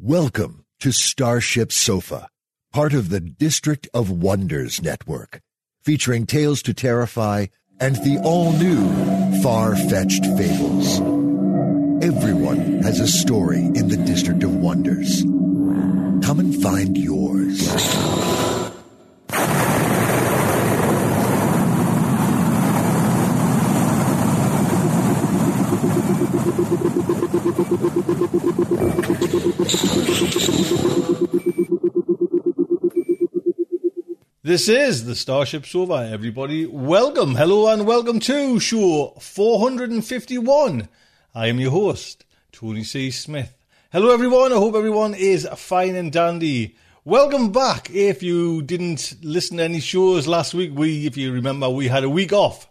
[0.00, 2.28] Welcome to Starship Sofa,
[2.72, 5.40] part of the District of Wonders network,
[5.82, 7.46] featuring Tales to Terrify
[7.80, 11.00] and the all-new Far-Fetched Fables.
[12.00, 15.22] Everyone has a story in the District of Wonders.
[15.22, 17.68] Come and find yours.
[34.48, 36.66] This is the Starship Sofa, everybody.
[36.66, 40.88] Welcome, hello, and welcome to show 451.
[41.34, 43.10] I am your host, Tony C.
[43.10, 43.54] Smith.
[43.90, 44.52] Hello, everyone.
[44.52, 46.76] I hope everyone is fine and dandy.
[47.06, 47.88] Welcome back.
[47.90, 52.04] If you didn't listen to any shows last week, we, if you remember, we had
[52.04, 52.68] a week off.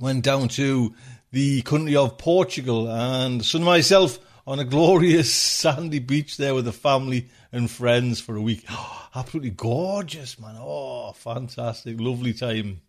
[0.00, 0.94] Went down to
[1.32, 6.72] the country of Portugal and sun myself on a glorious sandy beach there with the
[6.72, 8.64] family and friends for a week.
[9.14, 10.56] absolutely gorgeous, man.
[10.58, 12.00] Oh, fantastic.
[12.00, 12.80] Lovely time.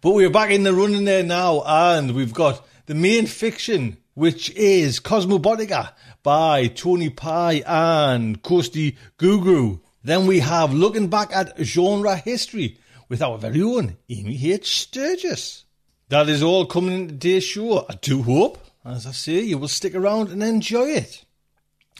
[0.00, 4.50] But we're back in the running there now, and we've got the main fiction, which
[4.50, 5.92] is Cosmobotica
[6.22, 9.80] by Tony Pi and Costi Gurguru.
[10.04, 12.78] Then we have Looking Back at Genre History
[13.08, 14.80] with our very own Amy H.
[14.80, 15.64] Sturgis.
[16.12, 17.86] That is all coming in today's show.
[17.88, 21.24] I do hope, as I say, you will stick around and enjoy it.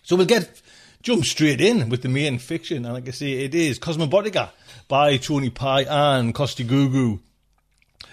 [0.03, 0.61] So we'll get
[1.01, 4.51] jump straight in with the main fiction, and like I say, it is Cosmobotica
[4.87, 7.21] by Tony Pi and Costi Gurguru.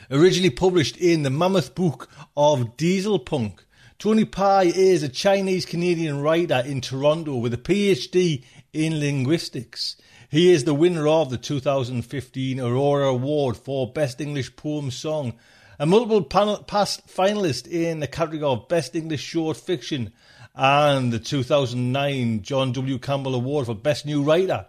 [0.10, 3.66] Originally published in the Mammoth Book of Diesel Punk,
[3.98, 9.98] Tony Pi is a Chinese Canadian writer in Toronto with a PhD in linguistics.
[10.32, 15.34] He is the winner of the 2015 Aurora Award for Best English Poem Song,
[15.80, 20.12] a multiple panel, past finalist in the category of Best English Short Fiction,
[20.54, 23.00] and the 2009 John W.
[23.00, 24.66] Campbell Award for Best New Writer.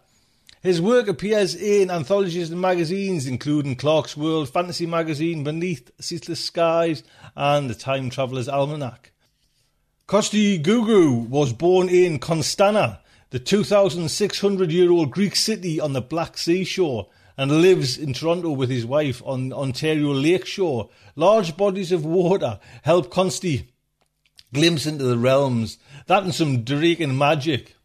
[0.63, 7.03] His work appears in anthologies and magazines, including Clarkesworld, Fantasy Magazine, Beneath Ceaseless Skies,
[7.35, 9.11] and the Time Traveller's Almanac.
[10.07, 13.01] Costi Gurguru was born in Constanta,
[13.31, 17.09] the 2,600 year old Greek city on the Black Sea shore,
[17.41, 20.91] and lives in Toronto with his wife on Ontario Lakeshore.
[21.17, 23.73] Large bodies of water help Costi
[24.53, 27.77] glimpse into the realms, that and some Draken magic.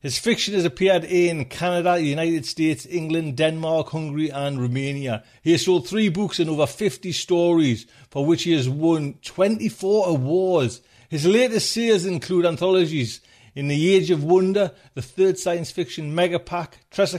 [0.00, 5.22] His fiction has appeared in Canada, the United States, England, Denmark, Hungary, and Romania.
[5.40, 10.08] He has sold three books and over 50 stories, for which he has won 24
[10.08, 10.80] awards.
[11.08, 13.20] His latest series include anthologies
[13.54, 16.74] In the Age of Wonder, the third science fiction megapack,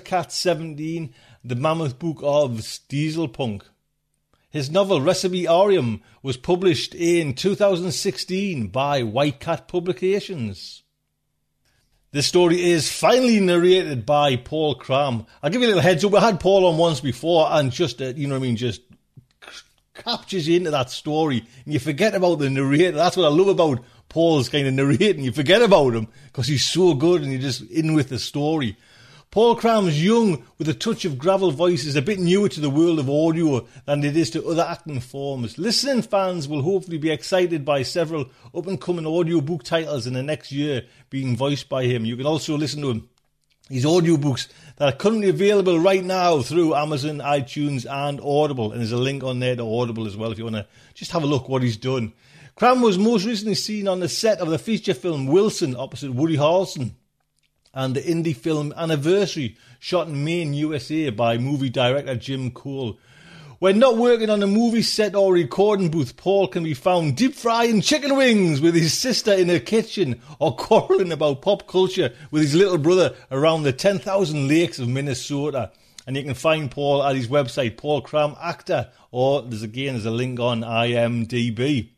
[0.05, 3.65] Cat 17, the Mammoth Book of Diesel Punk.
[4.49, 10.83] His novel RecipeArium was published in 2016 by White Cat Publications.
[12.11, 15.25] This story is finally narrated by Paul Cram.
[15.41, 16.11] I'll give you a little heads up.
[16.11, 18.81] We had Paul on once before, and just, uh, you know what I mean, just
[19.93, 22.91] captures you into that story, and you forget about the narrator.
[22.91, 25.23] That's what I love about Paul's kind of narrating.
[25.23, 28.75] You forget about him because he's so good, and you're just in with the story.
[29.31, 32.69] Paul Cram's young with a touch of gravel voice is a bit newer to the
[32.69, 35.57] world of audio than it is to other acting forms.
[35.57, 40.21] Listening fans will hopefully be excited by several up and coming audiobook titles in the
[40.21, 42.03] next year being voiced by him.
[42.03, 43.09] You can also listen to him
[43.69, 48.73] his audiobooks that are currently available right now through Amazon, iTunes, and Audible.
[48.73, 51.11] And there's a link on there to Audible as well if you want to just
[51.11, 52.11] have a look what he's done.
[52.55, 56.37] Cram was most recently seen on the set of the feature film Wilson opposite Woody
[56.37, 56.91] Harrelson
[57.73, 62.99] and the indie film Anniversary, shot in Maine, USA by movie director Jim Cole.
[63.59, 67.35] When not working on a movie set or recording booth, Paul can be found deep
[67.35, 72.41] frying chicken wings with his sister in her kitchen or quarreling about pop culture with
[72.41, 75.71] his little brother around the 10,000 lakes of Minnesota.
[76.07, 80.05] And you can find Paul at his website, Paul Cram Actor, or there's again, there's
[80.05, 81.89] a link on IMDb.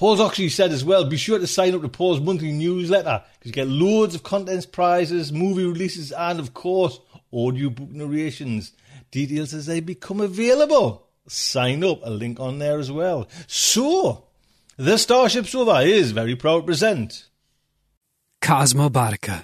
[0.00, 3.48] Paul's actually said as well, be sure to sign up to Paul's monthly newsletter because
[3.48, 6.98] you get loads of contents, prizes, movie releases, and of course,
[7.30, 8.72] audiobook narrations.
[9.10, 11.06] Details as they become available.
[11.28, 13.28] Sign up, a link on there as well.
[13.46, 14.24] So,
[14.78, 17.26] the Starship Sofa is very proud to present
[18.40, 19.42] Cosmobotica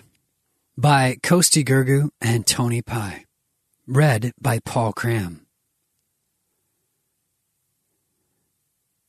[0.79, 3.27] by Costi Gurgu and Tony Pi.
[3.87, 5.47] Read by Paul Cram.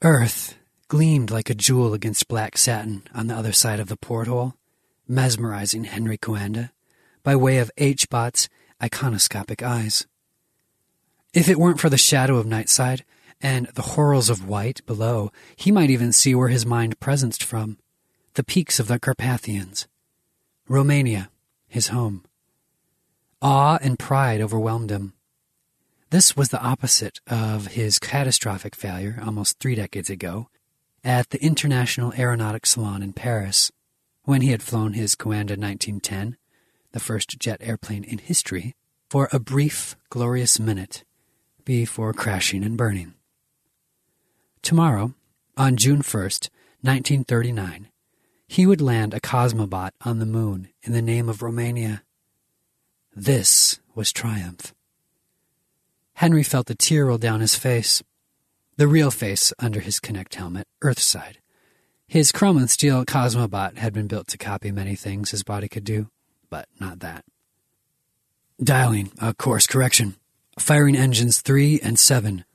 [0.01, 0.56] Earth
[0.87, 4.55] gleamed like a jewel against black satin on the other side of the porthole,
[5.07, 6.71] mesmerizing Henry Coanda
[7.23, 8.47] by way of H-Bot's
[8.81, 10.07] iconoscopic eyes.
[11.33, 13.01] If it weren't for the shadow of Nightside
[13.41, 17.77] and the horrors of white below, he might even see where his mind presenced from
[18.35, 19.87] the peaks of the Carpathians.
[20.67, 21.29] Romania,
[21.67, 22.23] his home.
[23.41, 25.13] Awe and pride overwhelmed him.
[26.09, 30.49] This was the opposite of his catastrophic failure almost three decades ago
[31.03, 33.71] at the International Aeronautic Salon in Paris,
[34.23, 36.37] when he had flown his Coanda 1910,
[36.91, 38.75] the first jet airplane in history,
[39.09, 41.03] for a brief, glorious minute
[41.63, 43.13] before crashing and burning.
[44.61, 45.13] Tomorrow,
[45.55, 46.49] on June 1st,
[46.81, 47.87] 1939,
[48.47, 52.03] he would land a Cosmobot on the moon in the name of Romania.
[53.15, 54.73] This was triumph.
[56.13, 58.01] Henry felt a tear roll down his face
[58.77, 61.39] the real face under his Connect helmet, Earthside.
[62.07, 65.83] His chrome and steel Cosmobot had been built to copy many things his body could
[65.83, 66.09] do,
[66.49, 67.25] but not that.
[68.63, 70.15] Dialing a course correction.
[70.57, 72.45] Firing engines 3 and 7.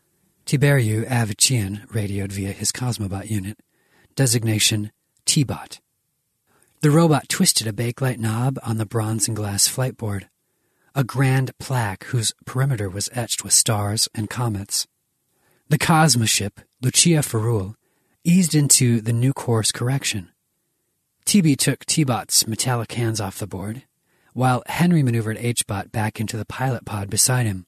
[0.47, 3.59] Tiberiu Avician radioed via his Cosmobot unit.
[4.15, 4.91] Designation
[5.27, 5.81] T-Bot.
[6.81, 10.29] The robot twisted a bakelite knob on the bronze and glass flight board,
[10.95, 14.87] a grand plaque whose perimeter was etched with stars and comets.
[15.73, 17.77] The Cosmo ship, Luceafarul,
[18.25, 20.29] eased into the new course correction.
[21.25, 23.85] TB took T-Bot's metallic hands off the board,
[24.35, 27.65] while Henry maneuvered H-Bot back into the pilot pod beside him.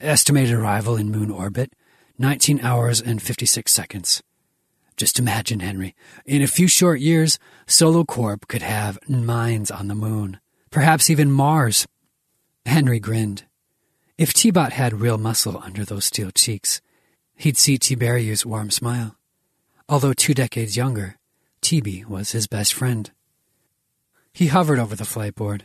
[0.00, 1.72] Estimated arrival in moon orbit,
[2.18, 4.22] 19 hours and 56 seconds.
[4.96, 9.96] Just imagine, Henry, in a few short years, Solo Corp could have mines on the
[9.96, 10.38] moon,
[10.70, 11.88] perhaps even Mars.
[12.64, 13.42] Henry grinned.
[14.20, 16.82] If T-Bot had real muscle under those steel cheeks,
[17.36, 19.16] he'd see Tiberiu's warm smile.
[19.88, 21.16] Although two decades younger,
[21.62, 23.10] TB was his best friend.
[24.34, 25.62] He hovered over the flightboard,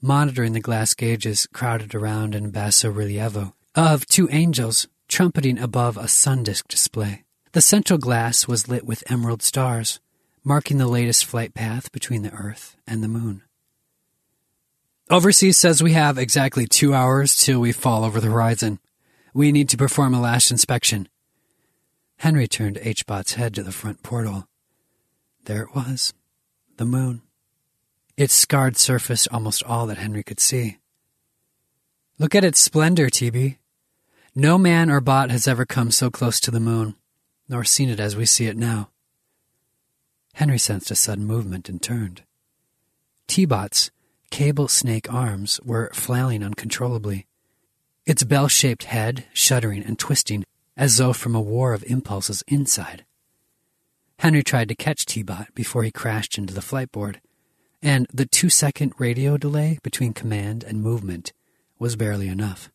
[0.00, 6.08] monitoring the glass gauges crowded around in basso relievo of two angels trumpeting above a
[6.08, 7.22] sun disk display.
[7.52, 10.00] The central glass was lit with emerald stars,
[10.42, 13.42] marking the latest flight path between the Earth and the Moon.
[15.12, 18.78] Overseas says we have exactly two hours till we fall over the horizon.
[19.34, 21.06] We need to perform a last inspection.
[22.16, 24.48] Henry turned H-Bot's head to the front portal.
[25.44, 26.14] There it was,
[26.78, 27.20] the moon.
[28.16, 30.78] Its scarred surface almost all that Henry could see.
[32.18, 33.58] Look at its splendor, TB.
[34.34, 36.94] No man or bot has ever come so close to the moon,
[37.50, 38.88] nor seen it as we see it now.
[40.32, 42.22] Henry sensed a sudden movement and turned.
[43.26, 43.90] T-Bot's
[44.32, 47.26] cable snake arms were flailing uncontrollably,
[48.06, 50.42] its bell shaped head shuddering and twisting
[50.76, 53.04] as though from a war of impulses inside.
[54.18, 57.20] Henry tried to catch T Bot before he crashed into the flight board,
[57.82, 61.32] and the two second radio delay between command and movement
[61.78, 62.70] was barely enough.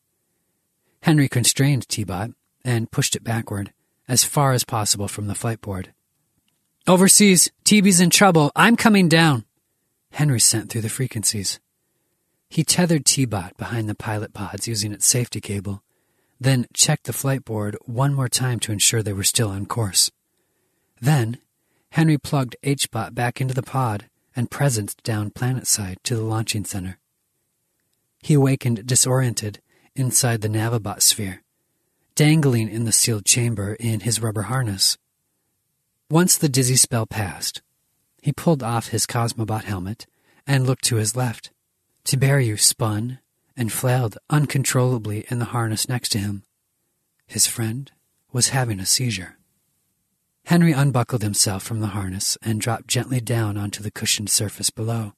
[1.01, 2.29] Henry constrained T Bot
[2.63, 3.73] and pushed it backward,
[4.07, 5.91] as far as possible from the flight board.
[6.85, 8.51] Overseas, TB's in trouble.
[8.55, 9.46] I'm coming down.
[10.11, 11.59] Henry sent through the frequencies.
[12.49, 15.83] He tethered T-Bot behind the pilot pods using its safety cable,
[16.39, 20.11] then checked the flight board one more time to ensure they were still on course.
[21.01, 21.39] Then,
[21.91, 26.99] Henry plugged H-Bot back into the pod and presenced down planetside to the launching center.
[28.21, 29.61] He awakened disoriented
[29.95, 31.43] inside the Navibot sphere,
[32.15, 34.97] dangling in the sealed chamber in his rubber harness.
[36.09, 37.61] Once the dizzy spell passed,
[38.21, 40.05] he pulled off his Cosmobot helmet
[40.45, 41.51] and looked to his left.
[42.03, 43.19] Tiberiu spun
[43.55, 46.43] and flailed uncontrollably in the harness next to him.
[47.25, 47.91] His friend
[48.31, 49.37] was having a seizure.
[50.45, 55.13] Henry unbuckled himself from the harness and dropped gently down onto the cushioned surface below.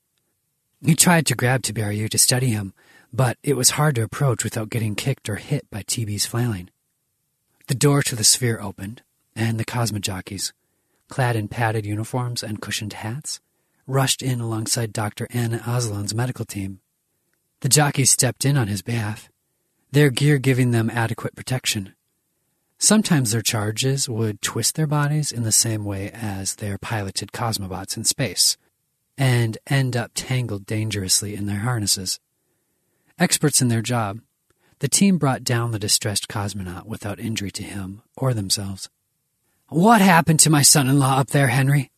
[0.83, 2.73] He tried to grab Tiberiu to steady him,
[3.13, 6.69] but it was hard to approach without getting kicked or hit by TB's flailing.
[7.67, 9.03] The door to the sphere opened,
[9.35, 10.51] and the cosmojockeys,
[11.09, 13.39] clad in padded uniforms and cushioned hats,
[13.85, 15.27] rushed in alongside Dr.
[15.31, 16.79] Anna Aslan's medical team.
[17.61, 19.29] The jockeys stepped in on his behalf,
[19.91, 21.93] their gear giving them adequate protection.
[22.77, 27.97] Sometimes their charges would twist their bodies in the same way as their piloted cosmobots
[27.97, 28.55] in space,
[29.17, 32.19] and end up tangled dangerously in their harnesses.
[33.17, 34.21] Experts in their job,
[34.79, 38.89] the team brought down the distressed cosmonaut without injury to him or themselves.
[39.69, 41.91] What happened to my son in law up there, Henry?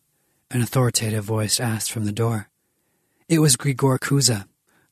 [0.50, 2.50] An authoritative voice asked from the door.
[3.30, 4.46] It was Grigor Kuza,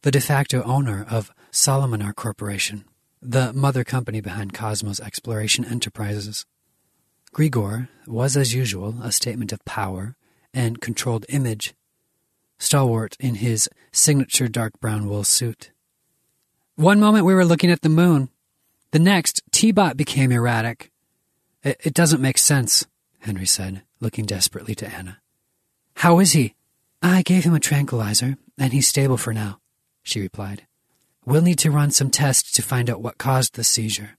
[0.04, 2.86] the de facto owner of Solomonar Corporation,
[3.22, 6.46] the mother company behind Cosmos Exploration Enterprises.
[7.34, 10.16] Grigor was, as usual, a statement of power
[10.54, 11.74] and controlled image,
[12.60, 15.72] stalwart in his signature dark brown wool suit.
[16.78, 18.30] One moment we were looking at the moon.
[18.92, 20.94] The next, T-Bot became erratic.
[21.64, 22.86] It, it doesn't make sense,
[23.20, 25.20] Henry said, looking desperately to Anna.
[25.96, 26.56] How is he?
[27.02, 29.60] I gave him a tranquilizer, and he's stable for now,
[30.04, 30.66] she replied.
[31.26, 34.18] We'll need to run some tests to find out what caused the seizure.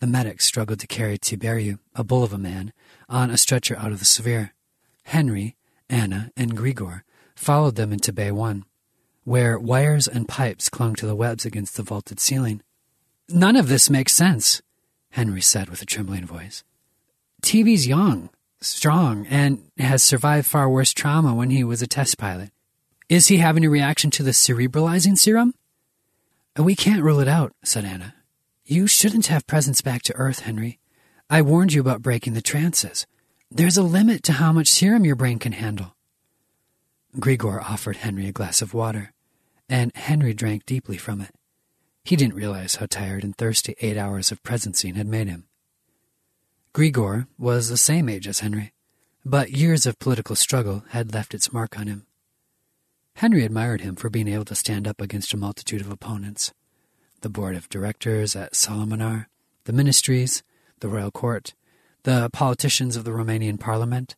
[0.00, 2.72] The medic struggled to carry Tiberiu, a bull of a man,
[3.08, 4.54] on a stretcher out of the severe.
[5.04, 5.56] Henry,
[5.88, 7.02] Anna, and Grigor
[7.34, 8.64] followed them into Bay 1
[9.28, 12.62] where wires and pipes clung to the webs against the vaulted ceiling.
[13.28, 14.62] None of this makes sense,
[15.10, 16.64] Henry said with a trembling voice.
[17.42, 22.50] TB's young, strong, and has survived far worse trauma when he was a test pilot.
[23.08, 25.54] Is he having a reaction to the cerebralizing serum?
[26.56, 28.14] We can't rule it out, said Anna.
[28.64, 30.78] You shouldn't have presents back to Earth, Henry.
[31.30, 33.06] I warned you about breaking the trances.
[33.50, 35.94] There's a limit to how much serum your brain can handle.
[37.16, 39.12] Grigor offered Henry a glass of water
[39.68, 41.34] and Henry drank deeply from it.
[42.08, 45.44] He didn't realize how tired and thirsty eight hours of presencing had made him.
[46.72, 48.72] Grigor was the same age as Henry,
[49.26, 52.06] but years of political struggle had left its mark on him.
[53.16, 56.54] Henry admired him for being able to stand up against a multitude of opponents
[57.20, 59.26] the board of directors at Solomonar,
[59.64, 60.42] the ministries,
[60.80, 61.52] the royal court,
[62.04, 64.16] the politicians of the Romanian parliament,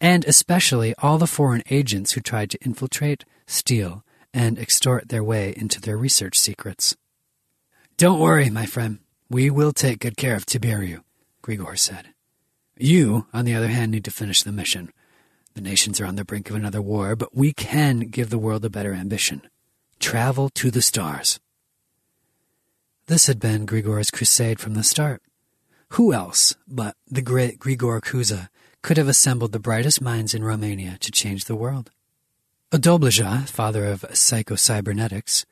[0.00, 5.52] and especially all the foreign agents who tried to infiltrate, steal, and extort their way
[5.56, 6.94] into their research secrets.
[7.96, 8.98] Don't worry, my friend.
[9.30, 11.02] We will take good care of Tiberiu,
[11.42, 12.08] Grigor said.
[12.76, 14.92] You, on the other hand, need to finish the mission.
[15.54, 18.64] The nations are on the brink of another war, but we can give the world
[18.64, 19.42] a better ambition.
[20.00, 21.38] Travel to the stars.
[23.06, 25.22] This had been Grigor's crusade from the start.
[25.90, 28.48] Who else but the great Grigor Kuza
[28.80, 31.90] could have assembled the brightest minds in Romania to change the world?
[32.72, 35.44] Odobleja, father of psychocybernetics,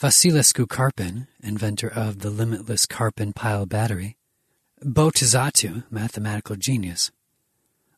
[0.00, 4.18] Vasilescu Karpen, inventor of the limitless Karpen pile battery,
[4.84, 7.10] Botezatu, mathematical genius,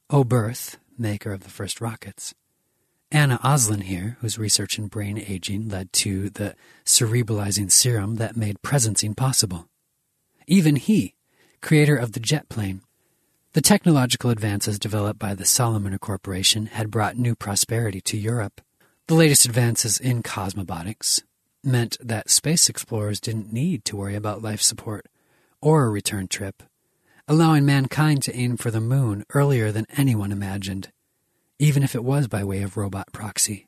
[0.08, 2.34] Oberth, maker of the first rockets,
[3.10, 8.62] Anna Aslan here, whose research in brain aging led to the cerebralizing serum that made
[8.62, 9.68] presencing possible.
[10.46, 11.16] Even he,
[11.60, 12.80] creator of the jet plane,
[13.54, 18.60] the technological advances developed by the Solomonar Corporation had brought new prosperity to Europe.
[19.08, 21.22] The latest advances in cosmobotics
[21.64, 25.06] meant that space explorers didn't need to worry about life support
[25.60, 26.62] or a return trip,
[27.26, 30.90] allowing mankind to aim for the moon earlier than anyone imagined,
[31.58, 33.66] even if it was by way of robot proxy.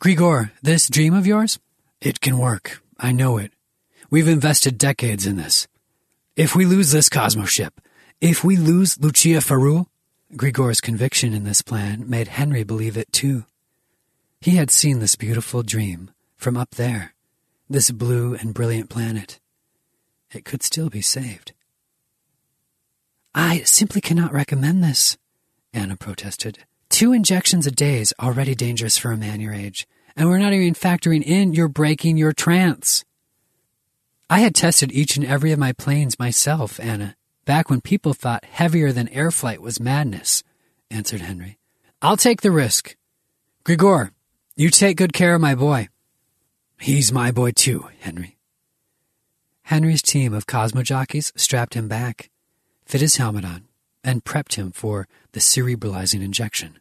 [0.00, 1.58] Grigor, this dream of yours?
[2.00, 2.82] It can work.
[2.98, 3.52] I know it.
[4.10, 5.68] We've invested decades in this.
[6.34, 7.80] If we lose this Cosmo ship,
[8.20, 9.86] if we lose Luceafarul,
[10.34, 13.44] Grigor's conviction in this plan made Henry believe it too.
[14.40, 16.10] He had seen this beautiful dream
[16.42, 17.14] from up there,
[17.70, 19.38] this blue and brilliant planet.
[20.32, 21.52] It could still be saved.
[23.34, 25.16] I simply cannot recommend this,
[25.72, 26.58] Anna protested.
[26.90, 30.52] Two injections a day is already dangerous for a man your age, and we're not
[30.52, 33.04] even factoring in you're breaking your trance.
[34.28, 38.44] I had tested each and every of my planes myself, Anna, back when people thought
[38.44, 40.42] heavier than air flight was madness,
[40.90, 41.58] answered Henry.
[42.02, 42.96] I'll take the risk.
[43.64, 44.10] Grigor,
[44.56, 45.88] you take good care of my boy.
[46.82, 48.38] He's my boy too, Henry.
[49.62, 52.28] Henry's team of Cosmo jockeys strapped him back,
[52.84, 53.68] fit his helmet on,
[54.02, 56.80] and prepped him for the cerebralizing injection.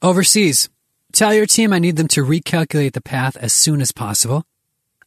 [0.00, 0.70] Overseas,
[1.12, 4.46] Tell your team I need them to recalculate the path as soon as possible.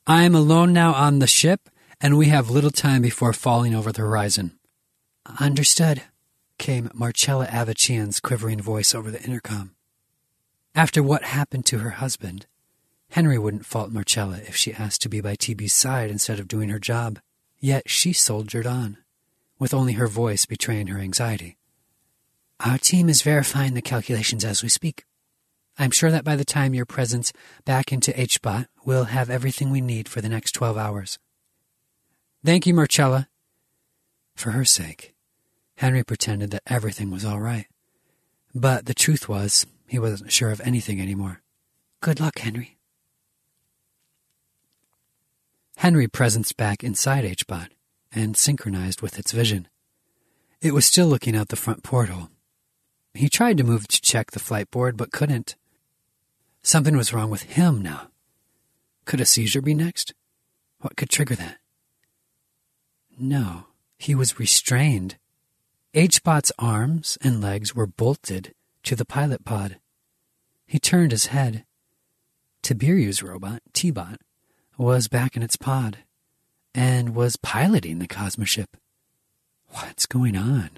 [0.05, 1.67] I am alone now on the ship,
[1.99, 4.59] and we have little time before falling over the horizon.
[5.39, 6.03] Understood,
[6.59, 9.71] came Marcella Avachian's quivering voice over the intercom.
[10.75, 12.45] After what happened to her husband,
[13.13, 16.69] Henry wouldn't fault Marcella if she asked to be by TB's side instead of doing
[16.69, 17.19] her job.
[17.59, 18.97] Yet she soldiered on,
[19.59, 21.59] with only her voice betraying her anxiety.
[22.59, 25.05] Our team is verifying the calculations as we speak.
[25.77, 27.31] I'm sure that by the time your presence
[27.65, 31.19] back into HBOT, we'll have everything we need for the next 12 hours.
[32.43, 33.29] Thank you, Marcella.
[34.35, 35.13] For her sake,
[35.77, 37.67] Henry pretended that everything was all right.
[38.55, 41.43] But the truth was, he wasn't sure of anything anymore.
[42.01, 42.79] Good luck, Henry.
[45.77, 47.69] Henry presenced back inside HBOT
[48.11, 49.67] and synchronized with its vision.
[50.61, 52.29] It was still looking out the front porthole.
[53.13, 55.55] He tried to move to check the flight board, but couldn't.
[56.61, 58.07] Something was wrong with him now.
[59.05, 60.13] Could a seizure be next?
[60.79, 61.57] What could trigger that?
[63.19, 63.67] No,
[63.99, 65.17] he was restrained.
[65.93, 68.53] HBOT's arms and legs were bolted
[68.83, 69.79] to the pilot pod.
[70.65, 71.65] He turned his head.
[72.63, 74.19] Tiberiu's robot, T-Bot,
[74.77, 75.99] was back in its pod
[76.73, 78.67] and was piloting the Cosmoship.
[79.69, 80.71] What's going on?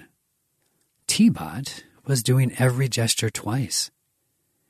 [1.06, 3.90] T-Bot was doing every gesture twice,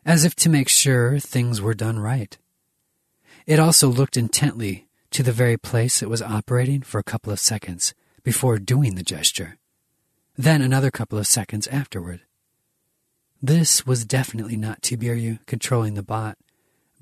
[0.05, 2.37] as if to make sure things were done right.
[3.47, 7.41] It also looked intently to the very place it was operating for a couple of
[7.41, 9.57] seconds before doing the gesture,
[10.37, 12.21] then another couple of seconds afterward.
[13.43, 16.37] This was definitely not Tiberiu controlling the bot,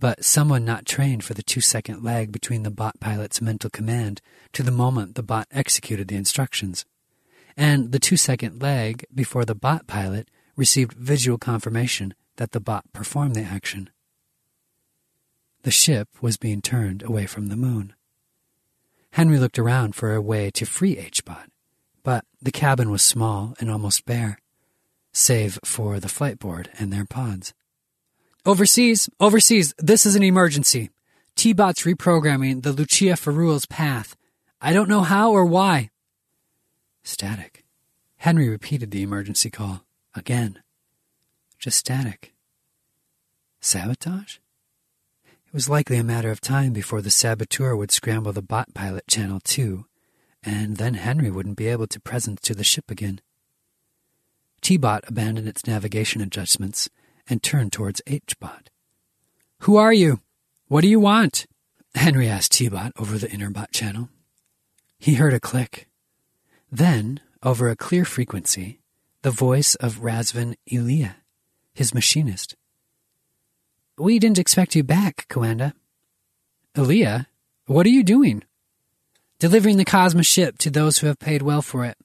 [0.04, 4.20] but someone not trained for the two second lag between the bot pilot's mental command
[4.52, 6.84] to the moment the bot executed the instructions,
[7.56, 12.84] and the two second lag before the bot pilot received visual confirmation that the bot
[12.92, 13.88] performed the action.
[15.62, 17.94] The ship was being turned away from the moon.
[19.12, 21.46] Henry looked around for a way to free HBot,
[22.02, 24.38] but the cabin was small and almost bare,
[25.14, 27.54] save for the flight board and their pods.
[28.46, 30.90] Overseas, overseas, this is an emergency.
[31.34, 34.16] T-Bot's reprogramming the Luceafarul's path.
[34.60, 35.88] I don't know how or why.
[37.02, 37.64] Static.
[38.18, 39.86] Henry repeated the emergency call.
[40.14, 40.62] Again.
[41.58, 42.34] Just static.
[43.62, 44.36] Sabotage?
[45.24, 49.06] It was likely a matter of time before the saboteur would scramble the bot pilot
[49.08, 49.86] channel too,
[50.42, 53.22] and then Henry wouldn't be able to presence to the ship again.
[54.60, 56.90] T-Bot abandoned its navigation adjustments
[57.28, 58.70] and turned towards H-Bot.
[59.60, 60.20] Who are you?
[60.68, 61.46] What do you want?
[61.94, 64.08] Henry asked T-Bot over the interbot channel.
[64.98, 65.88] He heard a click.
[66.70, 68.80] Then, over a clear frequency,
[69.22, 71.16] the voice of Razvan Elia,
[71.72, 72.56] his machinist.
[73.96, 75.72] We didn't expect you back, Coanda.
[76.74, 77.28] Elia,
[77.66, 78.42] what are you doing?
[79.38, 81.96] Delivering the Cosmos ship to those who have paid well for it.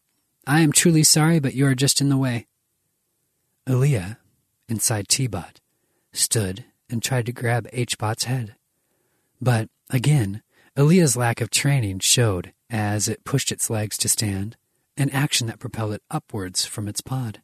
[0.45, 2.47] I am truly sorry, but you are just in the way.
[3.67, 4.19] Elia,
[4.69, 5.59] inside T-Bot,
[6.13, 8.55] stood and tried to grab H-Bot's head.
[9.41, 10.41] But, again,
[10.75, 14.55] Elia's lack of training showed as it pushed its legs to stand,
[14.97, 17.41] an action that propelled it upwards from its pod.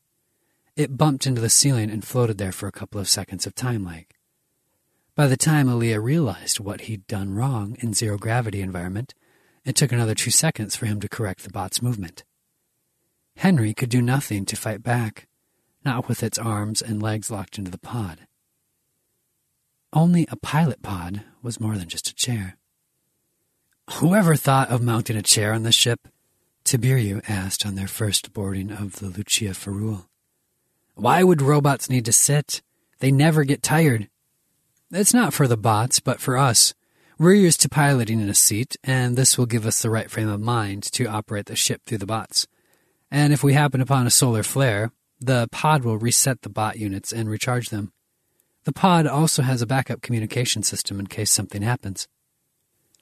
[0.75, 3.83] It bumped into the ceiling and floated there for a couple of seconds of time
[3.83, 4.15] like.
[5.15, 9.13] By the time Elia realized what he'd done wrong in zero gravity environment,
[9.63, 12.23] it took another two seconds for him to correct the bot's movement.
[13.37, 15.27] Henry could do nothing to fight back,
[15.85, 18.27] not with its arms and legs locked into the pod.
[19.93, 22.57] Only a pilot pod was more than just a chair.
[23.93, 26.07] Whoever thought of mounting a chair on the ship?
[26.65, 30.07] Tiberiu asked on their first boarding of the Luceafarul.
[30.95, 32.61] Why would robots need to sit?
[32.99, 34.09] They never get tired.
[34.91, 36.73] It's not for the bots, but for us.
[37.19, 40.27] We're used to piloting in a seat, and this will give us the right frame
[40.27, 42.47] of mind to operate the ship through the bots.
[43.11, 44.91] And if we happen upon a solar flare,
[45.25, 47.91] the pod will reset the bot units and recharge them.
[48.63, 52.07] The pod also has a backup communication system in case something happens.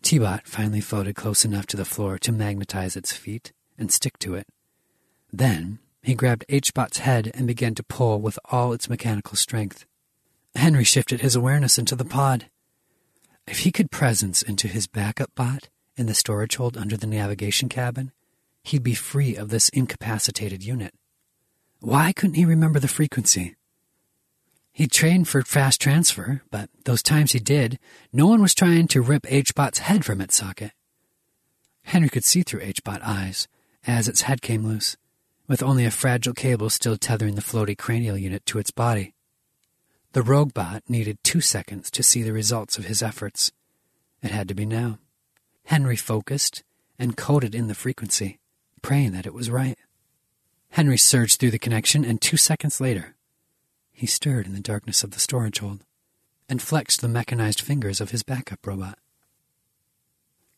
[0.02, 4.36] T-Bot finally floated close enough to the floor to magnetize its feet and stick to
[4.36, 4.48] it.
[5.32, 9.86] Then he grabbed H-Bot's head and began to pull with all its mechanical strength.
[10.56, 12.50] Henry shifted his awareness into the pod.
[13.48, 17.70] If he could presence into his backup bot in the storage hold under the navigation
[17.70, 18.12] cabin,
[18.64, 20.94] he'd be free of this incapacitated unit.
[21.84, 23.58] Why couldn't he remember the frequency?
[24.72, 27.78] He'd trained for fast transfer, but those times he did,
[28.14, 30.72] no one was trying to rip H-Bot's head from its socket.
[31.82, 33.50] Henry could see through H-Bot eyes
[33.86, 34.96] as its head came loose,
[35.46, 39.14] with only a fragile cable still tethering the floaty cranial unit to its body.
[40.14, 43.52] The rogue bot needed two seconds to see the results of his efforts.
[44.22, 45.00] It had to be now.
[45.66, 46.64] Henry focused
[46.98, 48.40] and coded in the frequency,
[48.82, 49.78] praying that it was right.
[50.74, 53.14] Henry surged through the connection, and two seconds later,
[53.92, 55.82] he stirred in the darkness of the storage hold
[56.50, 58.98] and flexed the mechanized fingers of his backup robot.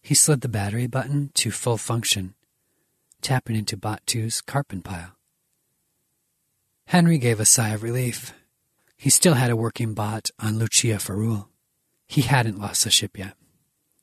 [0.01, 2.33] He slid the battery button to full function,
[3.21, 5.17] tapping into Bot 2's Karpen pile.
[6.85, 8.33] Henry gave a sigh of relief.
[8.95, 11.47] He still had a working bot on Luceafarul.
[12.07, 13.33] He hadn't lost the ship yet.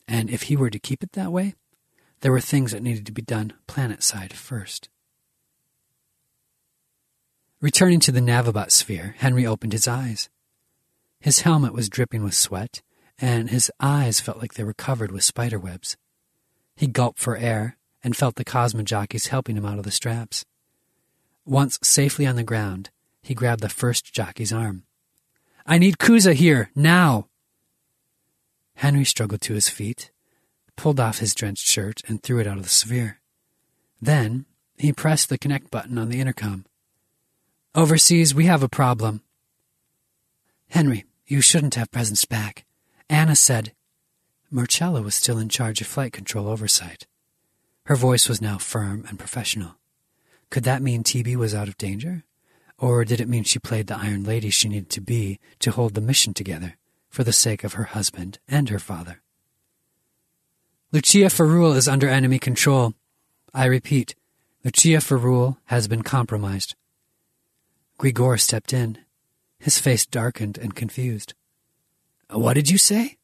[0.06, 1.54] And if he were to keep it that way,
[2.20, 4.90] there were things that needed to be done planet side first.
[7.62, 10.28] Returning to the Navibot sphere, Henry opened his eyes.
[11.20, 12.82] His helmet was dripping with sweat,
[13.20, 15.96] and his eyes felt like they were covered with spider webs.
[16.74, 20.44] He gulped for air and felt the Cosmo jockeys helping him out of the straps.
[21.46, 22.90] Once safely on the ground,
[23.22, 24.82] he grabbed the first jockey's arm.
[25.64, 27.28] I need Kuza here, now!
[28.74, 30.10] Henry struggled to his feet,
[30.74, 33.20] pulled off his drenched shirt, and threw it out of the sphere.
[34.00, 34.46] Then
[34.76, 36.64] he pressed the connect button on the intercom.
[37.74, 39.22] Overseas, we have a problem.
[40.68, 42.66] Henry, you shouldn't have presence back.
[43.08, 43.72] Anna said.
[44.50, 47.06] Marcella was still in charge of flight control oversight.
[47.84, 49.76] Her voice was now firm and professional.
[50.50, 52.24] Could that mean TB was out of danger?
[52.78, 55.94] Or did it mean she played the Iron Lady she needed to be to hold
[55.94, 56.76] the mission together
[57.08, 59.22] for the sake of her husband and her father?
[60.92, 62.92] Luceafarul is under enemy control.
[63.54, 64.14] I repeat,
[64.62, 66.74] Luceafarul has been compromised.
[68.02, 68.98] Grigor stepped in,
[69.60, 71.34] his face darkened and confused.
[72.28, 73.16] What did you say?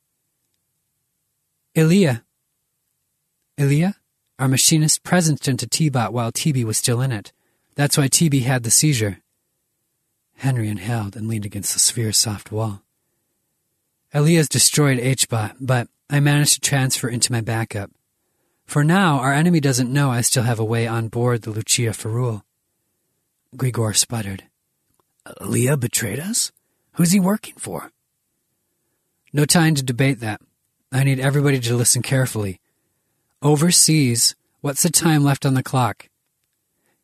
[1.74, 2.22] Ilya.
[3.56, 3.96] Ilya?
[4.38, 7.32] Our machinist presenced into T-Bot while TB was still in it.
[7.74, 9.18] That's why TB had the seizure.
[10.36, 12.82] Henry inhaled and leaned against the sphere's soft wall.
[14.14, 17.90] Elias destroyed H-Bot, but I managed to transfer into my backup.
[18.64, 22.42] For now, our enemy doesn't know I still have a way on board the Luceafarul.
[23.56, 24.44] Grigor sputtered.
[25.40, 26.52] Leah betrayed us?
[26.92, 27.92] Who's he working for?
[29.32, 30.40] No time to debate that.
[30.90, 32.60] I need everybody to listen carefully.
[33.42, 36.08] Overseas, what's the time left on the clock?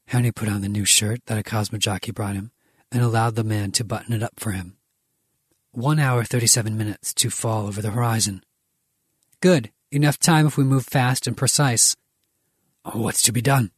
[0.06, 2.50] Henry put on the new shirt that a Cosmo jockey brought him
[2.90, 4.76] and allowed the man to button it up for him.
[5.72, 8.44] One hour, 37 minutes to fall over the horizon.
[9.40, 9.72] Good.
[9.90, 11.96] Enough time if we move fast and precise.
[12.92, 13.72] What's to be done?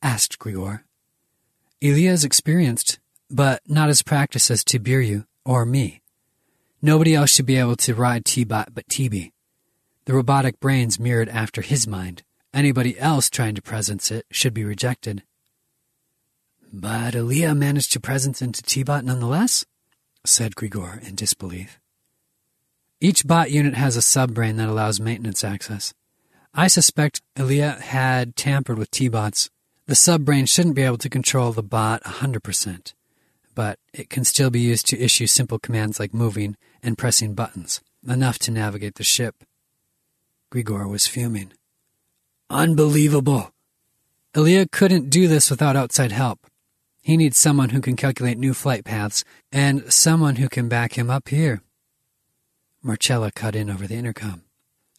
[0.00, 0.82] asked Grigor.
[1.80, 2.99] Ilya is experienced,
[3.30, 6.02] but not as practiced as Tiberiu or me.
[6.82, 9.30] Nobody else should be able to ride T-Bot but TB.
[10.06, 12.22] The robotic brain's mirrored after his mind.
[12.52, 15.22] Anybody else trying to presence it should be rejected.
[16.72, 19.64] But Aaliyah managed to presence into T-Bot nonetheless,
[20.24, 21.78] said Grigor in disbelief.
[23.00, 25.94] Each bot unit has a subbrain that allows maintenance access.
[26.52, 29.48] I suspect Aaliyah had tampered with T-Bots.
[29.86, 32.92] The subbrain shouldn't be able to control the bot 100%
[33.54, 37.80] but it can still be used to issue simple commands like moving and pressing buttons,
[38.08, 39.44] enough to navigate the ship.
[40.52, 41.52] Grigor was fuming.
[42.48, 43.52] Unbelievable!
[44.34, 46.46] Ilya couldn't do this without outside help.
[47.02, 51.10] He needs someone who can calculate new flight paths and someone who can back him
[51.10, 51.62] up here.
[52.82, 54.42] Marcella cut in over the intercom.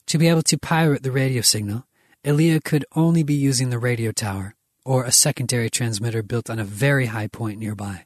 [0.08, 1.86] To be able to pirate the radio signal,
[2.24, 6.64] Ilya could only be using the radio tower or a secondary transmitter built on a
[6.64, 8.06] very high point nearby.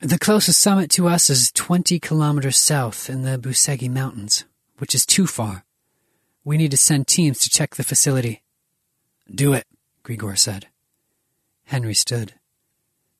[0.00, 4.44] The closest summit to us is 20 kilometers south in the Bucegi Mountains,
[4.78, 5.64] which is too far.
[6.44, 8.42] We need to send teams to check the facility.
[9.32, 9.64] Do it,
[10.04, 10.66] Grigor said.
[11.64, 12.34] Henry stood.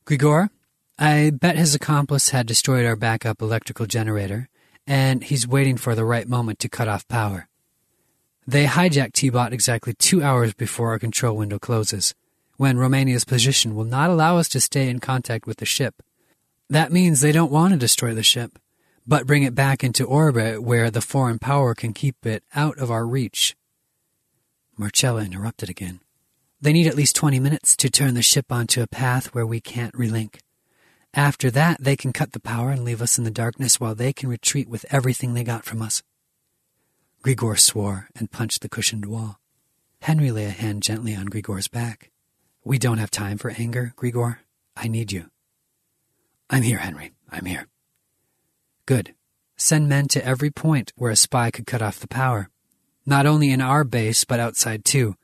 [0.04, 0.50] Grigor,
[0.98, 4.48] I bet his accomplice had destroyed our backup electrical generator,
[4.86, 7.48] and he's waiting for the right moment to cut off power.
[8.46, 12.14] They hijacked T-Bot exactly two hours before our control window closes,
[12.58, 16.02] when Romania's position will not allow us to stay in contact with the ship.
[16.70, 18.58] That means they don't want to destroy the ship,
[19.06, 22.90] but bring it back into orbit where the foreign power can keep it out of
[22.90, 23.54] our reach.
[24.76, 26.00] Marcella interrupted again.
[26.60, 29.60] They need at least 20 minutes to turn the ship onto a path where we
[29.60, 30.38] can't relink.
[31.12, 34.12] After that, they can cut the power and leave us in the darkness while they
[34.12, 36.02] can retreat with everything they got from us.
[37.22, 39.38] Grigor swore and punched the cushioned wall.
[40.00, 42.10] Henry lay a hand gently on Grigor's back.
[42.64, 44.38] We don't have time for anger, Grigor.
[44.76, 45.30] I need you.
[46.54, 47.10] I'm here, Henry.
[47.32, 47.66] I'm here.
[48.86, 49.16] Good.
[49.56, 52.48] Send men to every point where a spy could cut off the power.
[53.04, 55.16] Not only in our base, but outside too,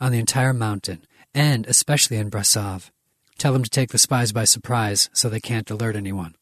[0.00, 2.90] on the entire mountain, and especially in Brasov.
[3.36, 6.36] Tell them to take the spies by surprise so they can't alert anyone.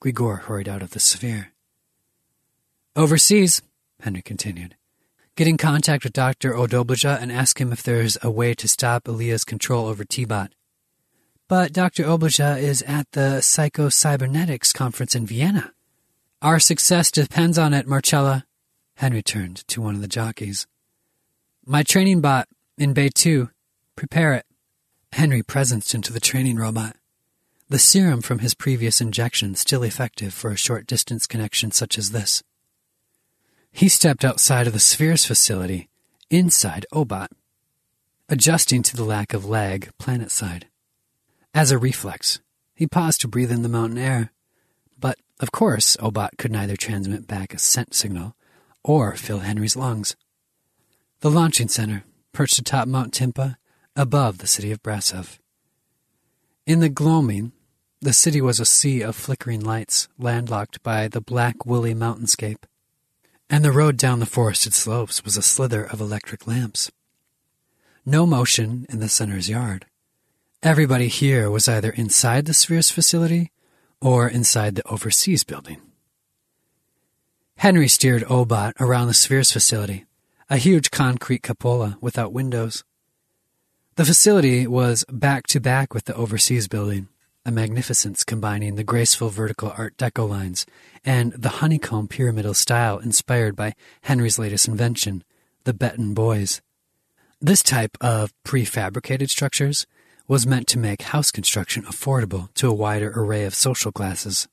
[0.00, 1.52] Grigor hurried out of the sphere.
[2.96, 3.62] Overseas,
[4.00, 4.74] Henry continued.
[5.36, 6.54] Get in contact with Dr.
[6.54, 10.50] Odobleja and ask him if there's a way to stop Elia's control over T-Bot.
[11.48, 12.04] But Dr.
[12.04, 15.72] Oblaja is at the Psycho-Cybernetics conference in Vienna.
[16.42, 18.44] Our success depends on it, Marcella.
[18.96, 20.66] Henry turned to one of the jockeys.
[21.64, 23.48] My training bot in Bay 2.
[23.96, 24.46] Prepare it.
[25.12, 26.96] Henry presenced into the training robot.
[27.70, 32.10] The serum from his previous injection still effective for a short distance connection such as
[32.10, 32.42] this.
[33.72, 35.88] He stepped outside of the Spheres facility,
[36.30, 37.28] inside Obot,
[38.28, 40.66] adjusting to the lack of lag planet side.
[41.54, 42.40] As a reflex,
[42.74, 44.32] he paused to breathe in the mountain air.
[44.98, 48.34] But, of course, Obot could neither transmit back a scent signal
[48.84, 50.16] or fill Henry's lungs.
[51.20, 53.56] The launching center, perched atop Mount Timpa,
[53.96, 55.38] above the city of Brasov.
[56.66, 57.52] In the gloaming,
[58.00, 62.64] the city was a sea of flickering lights, landlocked by the black, woolly mountainscape
[63.50, 66.90] and the road down the forested slopes was a slither of electric lamps.
[68.04, 69.86] No motion in the center's yard.
[70.62, 73.52] Everybody here was either inside the Spheres facility
[74.00, 75.80] or inside the overseas building.
[77.58, 80.04] Henry steered Obot around the Spheres facility,
[80.50, 82.82] a huge concrete cupola without windows.
[83.94, 87.08] The facility was back to back with the overseas building
[87.46, 90.66] a magnificence combining the graceful vertical Art Deco lines
[91.04, 95.22] and the honeycomb pyramidal style inspired by Henry's latest invention,
[95.64, 96.60] the Betton Boys.
[97.40, 99.86] This type of prefabricated structures
[100.28, 104.46] was meant to make house construction affordable to a wider array of social classes.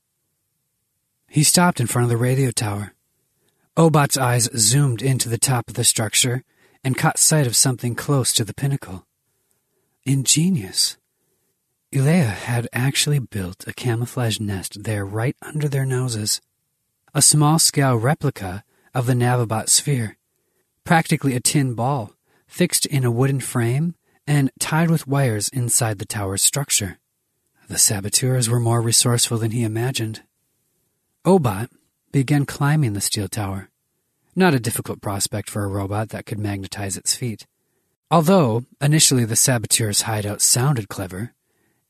[1.28, 2.94] He stopped in front of the radio tower.
[3.76, 6.42] Obot's eyes zoomed into the top of the structure
[6.82, 9.04] and caught sight of something close to the pinnacle.
[10.04, 10.96] Ingenious.
[11.92, 16.40] Elea had actually built a camouflage nest there right under their noses.
[17.12, 20.16] A small scale replica of the Navabot sphere,
[20.84, 22.12] practically a tin ball,
[22.46, 23.95] fixed in a wooden frame
[24.26, 26.98] and tied with wires inside the tower's structure.
[27.68, 30.22] The saboteurs were more resourceful than he imagined.
[31.24, 31.68] Obot
[32.12, 33.70] began climbing the steel tower.
[34.34, 37.46] Not a difficult prospect for a robot that could magnetize its feet.
[38.10, 41.32] Although initially the saboteur's hideout sounded clever,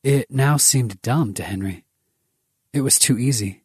[0.03, 1.85] it now seemed dumb to Henry.
[2.73, 3.65] It was too easy.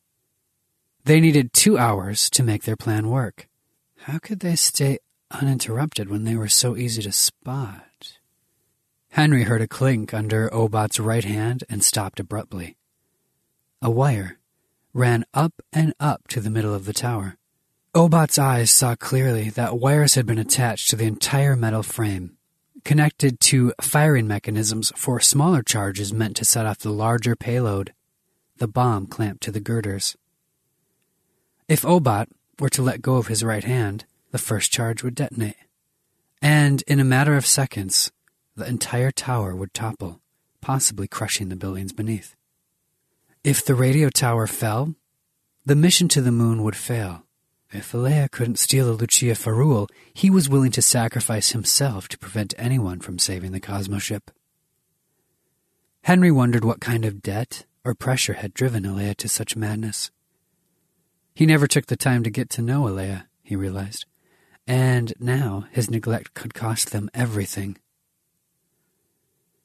[1.05, 3.47] They needed two hours to make their plan work.
[4.01, 7.85] How could they stay uninterrupted when they were so easy to spot?
[9.11, 12.77] Henry heard a clink under Obot's right hand and stopped abruptly.
[13.81, 14.39] A wire
[14.93, 17.37] ran up and up to the middle of the tower.
[17.93, 22.37] Obot's eyes saw clearly that wires had been attached to the entire metal frame
[22.83, 27.93] connected to firing mechanisms for smaller charges meant to set off the larger payload,
[28.57, 30.15] the bomb clamped to the girders.
[31.67, 32.27] If Obot
[32.59, 35.55] were to let go of his right hand, the first charge would detonate.
[36.41, 38.11] And in a matter of seconds,
[38.55, 40.21] the entire tower would topple,
[40.61, 42.35] possibly crushing the buildings beneath.
[43.43, 44.95] If the radio tower fell,
[45.65, 47.23] the mission to the moon would fail.
[47.71, 52.99] If Alea couldn't steal the Luceafarul, he was willing to sacrifice himself to prevent anyone
[52.99, 54.29] from saving the Cosmo ship.
[56.03, 60.11] Henry wondered what kind of debt or pressure had driven Alea to such madness.
[61.33, 64.05] He never took the time to get to know Alea, he realized,
[64.67, 67.77] and now his neglect could cost them everything.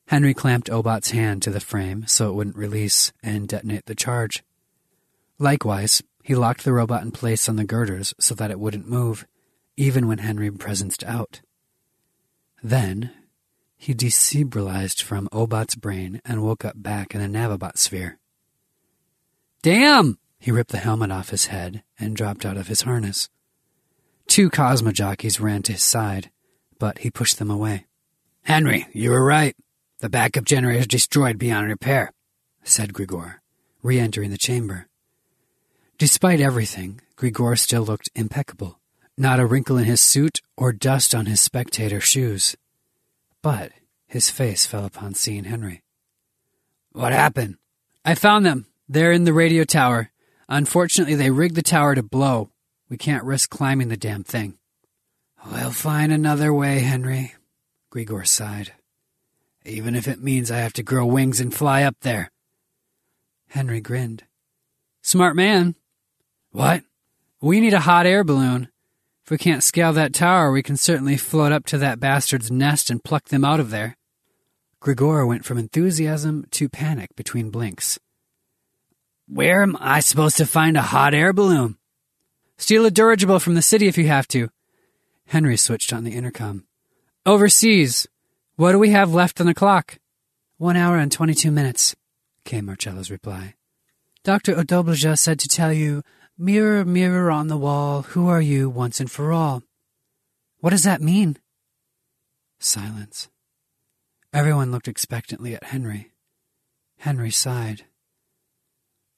[0.07, 4.45] Henry clamped Obot's hand to the frame so it wouldn't release and detonate the charge.
[5.38, 9.27] Likewise, he locked the robot in place on the girders so that it wouldn't move,
[9.77, 11.40] even when Henry presenced out.
[12.62, 13.11] Then,
[13.77, 18.19] he decerebralized from Obot's brain and woke up back in the Navabot sphere.
[19.62, 20.19] Damn!
[20.38, 23.29] He ripped the helmet off his head and dropped out of his harness.
[24.29, 26.31] Two Cosmo jockeys ran to his side,
[26.79, 27.87] but he pushed them away.
[28.42, 29.57] Henry, you were right.
[30.00, 32.12] The backup generator is destroyed beyond repair,
[32.62, 33.37] said Grigor,
[33.82, 34.88] re entering the chamber.
[35.98, 38.78] Despite everything, Grigor still looked impeccable.
[39.16, 42.54] Not a wrinkle in his suit or dust on his spectator shoes.
[43.40, 43.72] But
[44.06, 45.82] his face fell upon seeing Henry.
[46.92, 47.56] What happened?
[48.04, 48.66] I found them.
[48.88, 50.11] They're in the radio tower.
[50.48, 52.50] Unfortunately, they rigged the tower to blow.
[52.90, 54.59] We can't risk climbing the damn thing.
[55.50, 57.35] We'll find another way, Henry,
[57.90, 58.72] Grigor sighed.
[59.66, 62.31] Even if it means I have to grow wings and fly up there.
[63.48, 64.24] Henry grinned.
[65.02, 65.74] Smart man.
[66.52, 66.85] What?
[67.40, 68.68] We need a hot air balloon.
[69.24, 72.90] If we can't scale that tower, we can certainly float up to that bastard's nest
[72.90, 73.96] and pluck them out of there.
[74.81, 77.98] Grigor went from enthusiasm to panic between blinks.
[79.29, 81.76] Where am I supposed to find a hot air balloon?
[82.57, 84.48] Steal a dirigible from the city if you have to.
[85.26, 86.64] Henry switched on the intercom.
[87.24, 88.07] Overseas.
[88.59, 89.99] What do we have left on the clock?
[90.57, 91.95] One hour and twenty-two minutes,
[92.47, 93.53] came Marcella's reply.
[94.25, 94.55] Dr.
[94.55, 96.03] Odobleja said to tell you,
[96.38, 99.62] Mirror, mirror on the wall, who are you once and for all?
[100.61, 101.37] What does that mean?
[102.59, 103.29] Silence.
[104.33, 106.12] Everyone looked expectantly at Henry.
[107.01, 107.85] Henry sighed.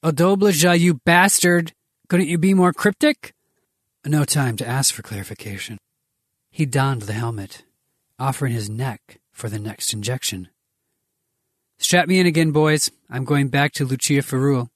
[0.05, 1.73] Odobleja, you bastard!
[2.09, 3.35] Couldn't you be more cryptic?
[4.05, 5.79] No time to ask for clarification.
[6.51, 7.63] He donned the helmet,
[8.19, 10.49] offering his neck for the next injection.
[11.79, 12.91] Strap me in again, boys.
[13.09, 14.69] I'm going back to Luceafarul.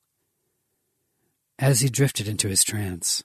[1.59, 3.25] As he drifted into his trance,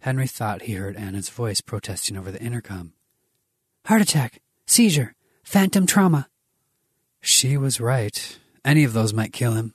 [0.00, 2.94] Henry thought he heard Anna's voice protesting over the intercom.
[3.84, 5.14] Heart attack, seizure,
[5.44, 6.28] phantom trauma.
[7.20, 8.38] She was right.
[8.64, 9.74] Any of those might kill him.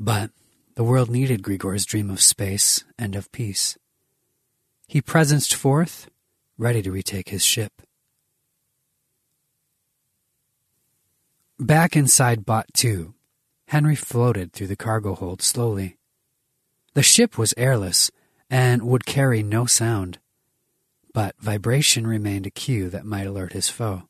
[0.00, 0.30] But
[0.76, 3.76] the world needed Grigor's dream of space and of peace.
[4.88, 6.08] He presenced forth,
[6.56, 7.82] ready to retake his ship.
[11.62, 13.14] Back inside Bot 2,
[13.68, 15.96] Henry floated through the cargo hold slowly.
[16.94, 18.10] The ship was airless
[18.50, 20.18] and would carry no sound,
[21.14, 24.08] but vibration remained a cue that might alert his foe.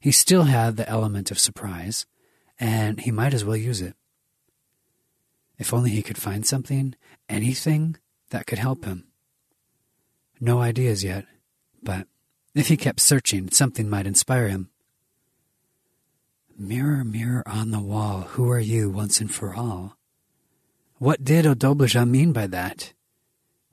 [0.00, 2.06] He still had the element of surprise,
[2.58, 3.94] and he might as well use it.
[5.58, 6.94] If only he could find something,
[7.28, 7.98] anything,
[8.30, 9.08] that could help him.
[10.40, 11.26] No ideas yet,
[11.82, 12.06] but
[12.54, 14.70] if he kept searching, something might inspire him.
[16.60, 19.96] Mirror, mirror on the wall, who are you once and for all?
[20.96, 22.94] What did Odobleja mean by that?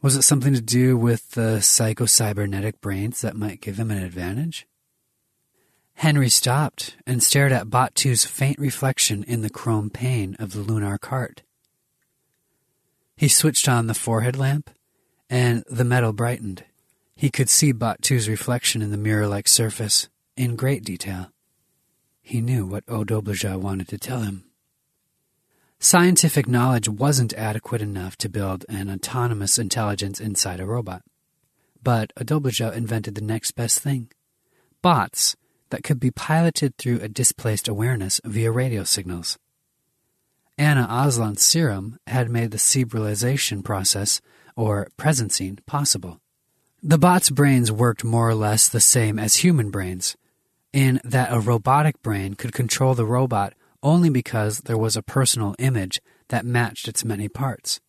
[0.03, 4.67] Was it something to do with the psycho-cybernetic brains that might give him an advantage?
[5.95, 10.99] Henry stopped and stared at Batu's faint reflection in the chrome pane of the lunar
[10.99, 11.41] cart.
[13.17, 14.69] He switched on the forehead lamp,
[15.27, 16.65] and the metal brightened.
[17.15, 21.31] He could see Batu's reflection in the mirror like surface in great detail.
[22.27, 24.45] He knew what Odobleja wanted to tell him.
[25.77, 31.03] Scientific knowledge wasn't adequate enough to build an autonomous intelligence inside a robot.
[31.83, 34.09] But Odobleja invented the next best thing
[34.81, 35.35] bots
[35.69, 39.37] that could be piloted through a displaced awareness via radio signals.
[40.57, 44.19] Anna Aslan's serum had made the cerebralization process,
[44.55, 46.19] or presencing, possible.
[46.81, 50.15] The bot's brains worked more or less the same as human brains,
[50.75, 55.55] in that a robotic brain could control the robot only because there was a personal
[55.57, 57.79] image that matched its many parts.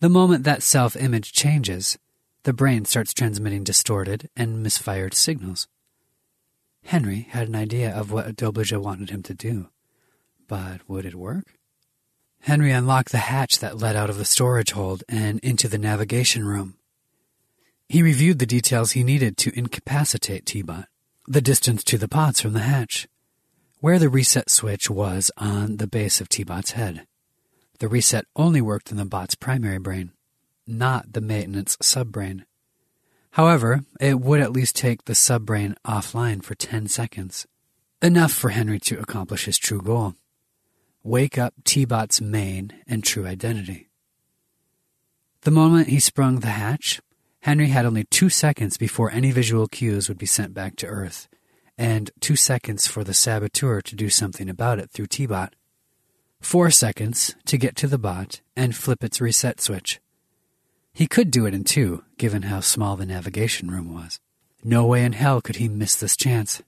[0.00, 1.98] The moment that self image changes,
[2.44, 5.68] the brain starts transmitting distorted and misfired signals.
[6.84, 9.68] Henry had an idea of what Odobleja wanted him to do.
[10.48, 11.58] But would it work?
[12.40, 16.46] Henry unlocked the hatch that led out of the storage hold and into the navigation
[16.46, 16.78] room.
[17.86, 20.86] He reviewed the details he needed to incapacitate T-Bot.
[21.28, 23.08] The distance to the pods from the hatch.
[23.80, 27.06] Where the reset switch was on the base of T-Bot's head.
[27.80, 30.12] The reset only worked in the bot's primary brain,
[30.66, 32.44] not the maintenance subbrain.
[33.32, 37.46] However, it would at least take the subbrain offline for 10 seconds.
[38.00, 40.14] Enough for Henry to accomplish his true goal
[41.06, 43.88] wake up T-Bot's main and true identity.
[45.42, 47.00] The moment he sprung the hatch,
[47.46, 51.28] Henry had only two seconds before any visual cues would be sent back to Earth,
[51.78, 55.54] and two seconds for the saboteur to do something about it through T-Bot.
[56.40, 60.00] Four seconds to get to the bot and flip its reset switch.
[60.92, 64.18] He could do it in two, given how small the navigation room was.
[64.64, 66.62] No way in hell could he miss this chance.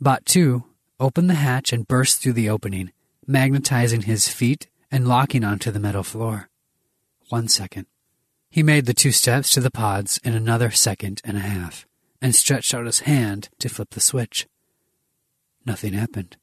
[0.00, 0.64] Bot 2
[0.98, 2.90] opened the hatch and burst through the opening,
[3.24, 6.48] magnetizing his feet and locking onto the metal floor.
[7.28, 7.86] One second.
[8.50, 11.86] He made the two steps to the pods in another second and a half
[12.20, 14.48] and stretched out his hand to flip the switch.
[15.64, 16.36] Nothing happened.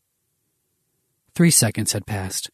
[1.35, 2.49] Three seconds had passed,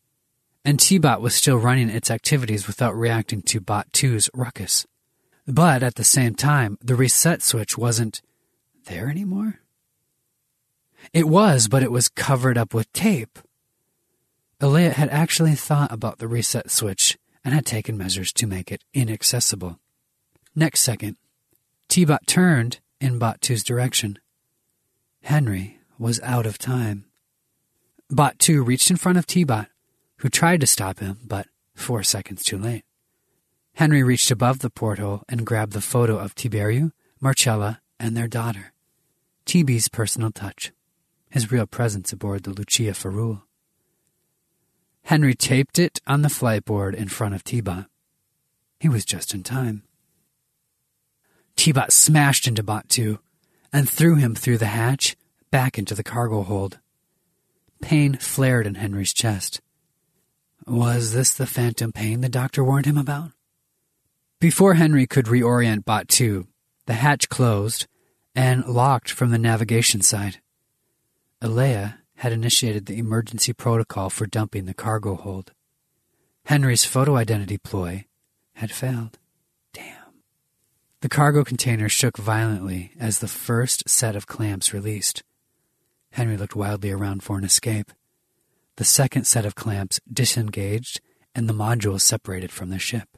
[0.65, 4.87] and T-Bot was still running its activities without reacting to Bot 2's ruckus.
[5.45, 8.21] But at the same time, the reset switch wasn't
[8.85, 9.59] there anymore.
[11.11, 13.37] It was, but it was covered up with tape.
[14.59, 18.83] Elliot had actually thought about the reset switch and had taken measures to make it
[18.93, 19.79] inaccessible.
[20.55, 21.17] Next second,
[21.87, 24.19] T-Bot turned in Bot 2's direction.
[25.23, 27.05] Henry was out of time.
[28.09, 29.67] Bot 2 reached in front of T-Bot
[30.23, 32.85] who tried to stop him, but four seconds too late.
[33.73, 38.71] Henry reached above the porthole and grabbed the photo of Tiberiu, Marcella, and their daughter.
[39.45, 40.71] TB's personal touch,
[41.29, 43.41] his real presence aboard the Luceafarul.
[45.03, 47.85] Henry taped it on the flightboard in front of T-Bot.
[48.79, 49.83] He was just in time.
[51.55, 53.19] T-Bot smashed into Bot 2
[53.71, 55.15] and threw him through the hatch
[55.51, 56.79] back into the cargo hold.
[57.81, 59.61] Pain flared in Henry's chest.
[60.65, 63.31] Was this the phantom pain the doctor warned him about?
[64.39, 66.47] Before Henry could reorient Bot 2,
[66.85, 67.87] the hatch closed
[68.35, 70.39] and locked from the navigation side.
[71.41, 75.51] Alea had initiated the emergency protocol for dumping the cargo hold.
[76.45, 78.05] Henry's photo identity ploy
[78.53, 79.17] had failed.
[79.73, 80.21] Damn.
[81.01, 85.23] The cargo container shook violently as the first set of clamps released.
[86.11, 87.91] Henry looked wildly around for an escape.
[88.75, 91.01] The second set of clamps disengaged
[91.35, 93.09] and the module separated from the ship.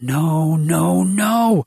[0.00, 1.66] No, no, no!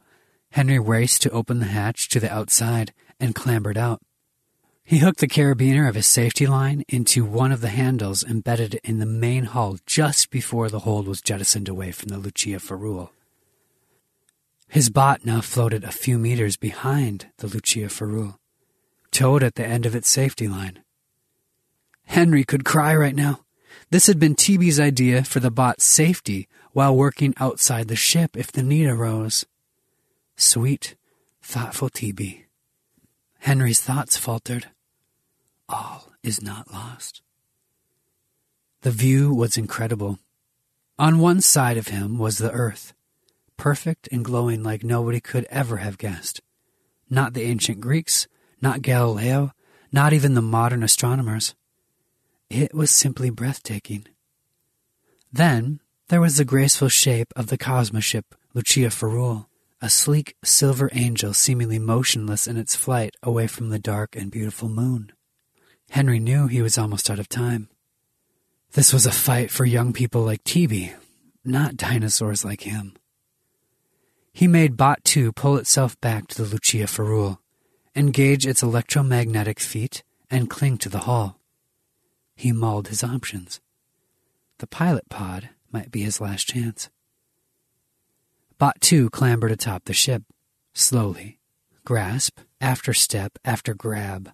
[0.52, 4.02] Henry raced to open the hatch to the outside and clambered out.
[4.88, 9.00] He hooked the carabiner of his safety line into one of the handles embedded in
[9.00, 13.10] the main hull just before the hold was jettisoned away from the Luceafarul.
[14.68, 18.36] His bot now floated a few meters behind the Luceafarul,
[19.10, 20.84] towed at the end of its safety line.
[22.06, 23.40] Henry could cry right now.
[23.90, 28.52] This had been TB's idea for the bot's safety while working outside the ship if
[28.52, 29.48] the need arose.
[30.36, 30.96] Sweet,
[31.42, 32.44] thoughtful TB.
[33.40, 34.68] Henry's thoughts faltered.
[35.68, 37.22] All is not lost.
[38.82, 40.20] The view was incredible.
[41.00, 42.94] On one side of him was the earth,
[43.58, 46.42] perfect and glowing like nobody could ever have guessed.
[47.10, 48.28] Not the ancient Greeks,
[48.62, 49.52] not Galileo,
[49.92, 51.56] not even the modern astronomers.
[52.50, 54.08] It was simply breathtaking.
[55.32, 59.48] Then there was the graceful shape of the Cosmoship Luceafarul,
[59.82, 64.70] a sleek silver angel seemingly motionless in its flight away from the dark and beautiful
[64.70, 65.12] moon.
[65.90, 67.70] Henry knew he was almost out of time.
[68.74, 70.94] This was a fight for young people like TB,
[71.44, 72.96] not dinosaurs like him.
[74.34, 77.38] He made Bot 2 pull itself back to the Luceafarul,
[77.96, 81.40] engage its electromagnetic feet, and cling to the hull.
[82.36, 83.62] He mulled his options.
[84.58, 86.90] The pilot pod might be his last chance.
[88.58, 90.24] Bot 2 clambered atop the ship,
[90.74, 91.40] slowly,
[91.86, 94.32] grasp after step after grab,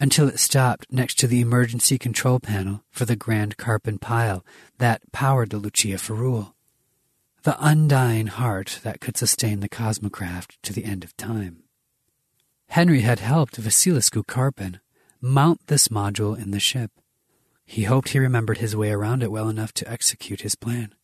[0.00, 4.44] until it stopped next to the emergency control panel for the Grand Karpen pile
[4.78, 6.52] that powered the Luceafarul,
[7.42, 11.64] the undying heart that could sustain the Cosmocraft to the end of time.
[12.68, 14.80] Henry had helped Vasilescu Karpen
[15.20, 16.92] mount this module in the ship.
[17.64, 20.94] He hoped he remembered his way around it well enough to execute his plan.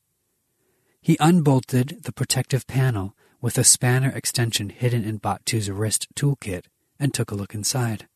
[1.01, 6.66] He unbolted the protective panel with a spanner extension hidden in Bot 2's wrist toolkit
[6.99, 8.09] and took a look inside.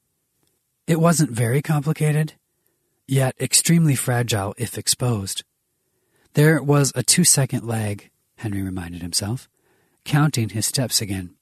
[0.88, 2.32] It wasn't very complicated,
[3.06, 5.44] yet extremely fragile if exposed.
[6.32, 9.50] There was a two second lag, Henry reminded himself,
[10.06, 11.34] counting his steps again.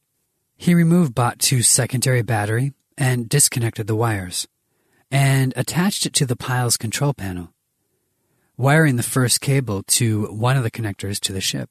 [0.56, 4.48] He removed Bot 2's secondary battery and disconnected the wires,
[5.12, 7.54] and attached it to the pile's control panel,
[8.56, 11.70] wiring the first cable to one of the connectors to the ship.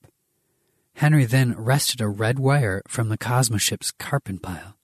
[0.93, 4.74] Henry then wrested a red wire from the Cosmoship's Karpen pile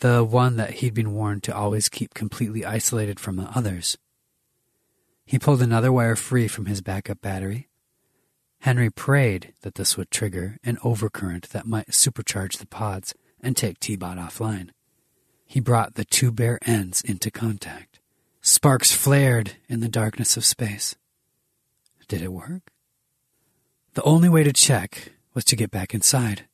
[0.00, 3.96] the one that he'd been warned to always keep completely isolated from the others.
[5.24, 7.68] He pulled another wire free from his backup battery.
[8.60, 13.80] Henry prayed that this would trigger an overcurrent that might supercharge the pods and take
[13.80, 14.70] T-Bot offline.
[15.44, 18.00] He brought the two bare ends into contact.
[18.40, 20.94] Sparks flared in the darkness of space.
[22.08, 22.70] Did it work?
[23.94, 26.46] The only way to check was to get back inside.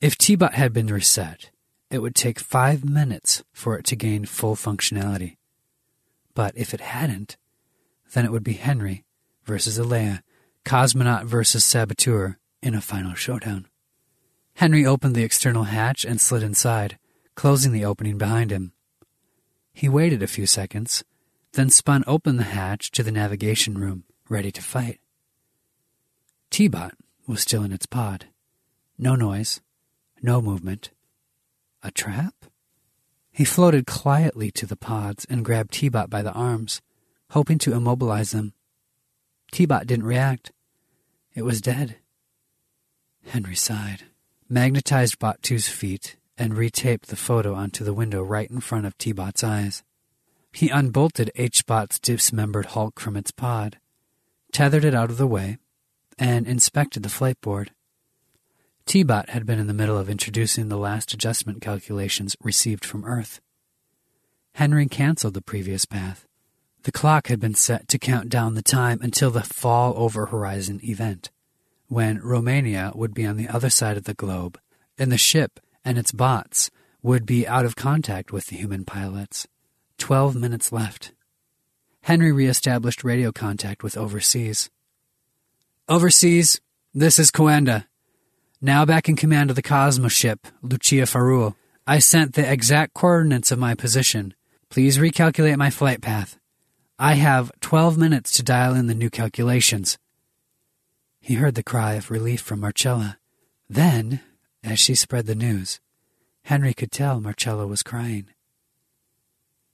[0.00, 1.50] If T-Bot had been reset,
[1.90, 5.36] it would take five minutes for it to gain full functionality.
[6.34, 7.36] But if it hadn't,
[8.12, 9.04] then it would be Henry
[9.44, 10.22] versus Alea,
[10.64, 13.66] cosmonaut versus saboteur in a final showdown.
[14.54, 16.98] Henry opened the external hatch and slid inside,
[17.34, 18.72] closing the opening behind him.
[19.72, 21.04] He waited a few seconds,
[21.52, 24.98] then spun open the hatch to the navigation room, ready to fight.
[26.50, 26.94] T-Bot
[27.26, 28.26] was still in its pod.
[28.98, 29.60] No noise,
[30.22, 30.90] no movement,
[31.82, 32.34] a trap?
[33.30, 36.80] He floated quietly to the pods and grabbed T-Bot by the arms,
[37.30, 38.54] hoping to immobilize them.
[39.52, 40.52] T-Bot didn't react.
[41.34, 41.96] It was dead.
[43.26, 44.04] Henry sighed,
[44.48, 48.96] magnetized Bot 2's feet, and retaped the photo onto the window right in front of
[48.96, 49.82] T-Bot's eyes.
[50.52, 53.78] He unbolted H-Bot's dismembered hulk from its pod,
[54.52, 55.58] tethered it out of the way,
[56.18, 57.72] and inspected the flight board.
[58.86, 63.40] T-Bot had been in the middle of introducing the last adjustment calculations received from Earth.
[64.54, 66.24] Henry canceled the previous path,
[66.84, 70.78] The clock had been set to count down the time until the fall over horizon
[70.84, 71.32] event,
[71.88, 74.56] when Romania would be on the other side of the globe,
[74.96, 76.70] and the ship and its bots
[77.02, 79.48] would be out of contact with the human pilots.
[79.98, 81.12] Twelve minutes left.
[82.02, 84.70] Henry reestablished radio contact with overseas.
[85.88, 86.60] Overseas,
[86.94, 87.86] this is Coanda.
[88.60, 91.54] Now back in command of the Cosmos ship, Luceafarul.
[91.86, 94.34] I sent the exact coordinates of my position.
[94.70, 96.38] Please recalculate my flight path.
[96.98, 99.98] I have 12 minutes to dial in the new calculations.
[101.20, 103.18] He heard the cry of relief from Marcella.
[103.68, 104.20] Then,
[104.64, 105.80] as she spread the news,
[106.44, 108.28] Henry could tell Marcella was crying.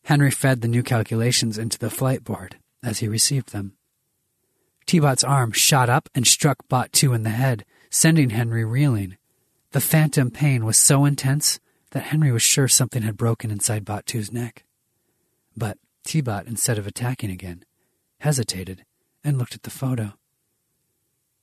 [0.04, 3.74] Henry fed the new calculations into the flight board as he received them.
[4.86, 9.18] T-Bot's arm shot up and struck Bot 2 in the head, sending Henry reeling.
[9.72, 14.06] The phantom pain was so intense that Henry was sure something had broken inside Bot
[14.06, 14.64] 2's neck.
[15.54, 17.64] But T-Bot, instead of attacking again,
[18.20, 18.84] hesitated
[19.22, 20.14] and looked at the photo.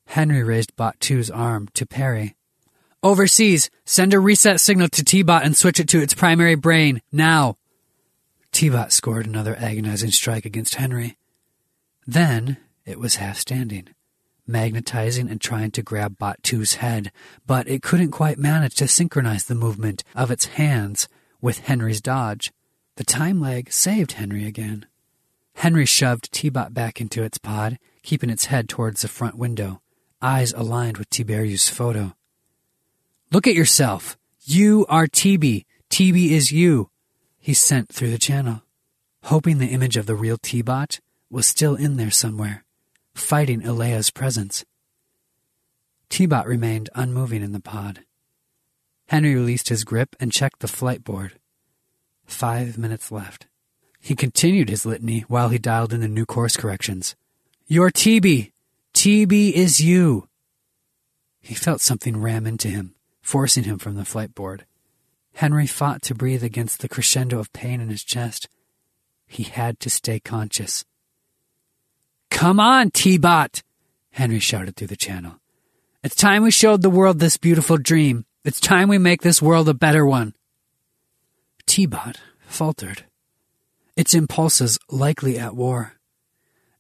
[0.08, 2.36] Henry raised Bot 2's arm to parry.
[3.04, 7.58] Overseas, send a reset signal to T-Bot and switch it to its primary brain, now.
[8.52, 11.16] T-Bot scored another agonizing strike against Henry.
[12.08, 13.90] Then it was half standing,
[14.50, 17.12] magnetizing and trying to grab Bot 2's head,
[17.48, 21.08] but it couldn't quite manage to synchronize the movement of its hands
[21.40, 22.52] with Henry's dodge.
[22.98, 24.86] The time lag saved Henry again.
[25.54, 29.82] Henry shoved T-Bot back into its pod, keeping its head towards the front window,
[30.22, 32.16] eyes aligned with Tiberiu's photo.
[33.32, 34.18] Look at yourself.
[34.42, 35.66] You are TB.
[35.90, 36.90] TB is you
[37.40, 38.62] he sent through the channel,
[39.24, 41.00] hoping the image of the real T-Bot
[41.32, 42.64] was still in there somewhere,
[43.20, 44.66] fighting Elea's presence.
[46.10, 48.02] T-Bot remained unmoving in the pod.
[49.08, 51.40] Henry released his grip and checked the flight board.
[52.26, 53.48] Five minutes left.
[54.00, 57.16] He continued his litany while he dialed in the new course corrections.
[57.68, 58.52] You're TB.
[58.94, 60.28] TB is you.
[61.42, 64.66] He felt something ram into him, forcing him from the flight board.
[65.34, 68.50] Henry fought to breathe against the crescendo of pain in his chest.
[69.28, 70.86] He had to stay conscious.
[72.30, 73.64] Come on, T-Bot!
[74.12, 75.40] Henry shouted through the channel.
[76.04, 78.26] It's time we showed the world this beautiful dream.
[78.46, 80.34] It's time we make this world a better one.
[81.66, 83.04] T-Bot faltered,
[83.96, 85.94] its impulses likely at war.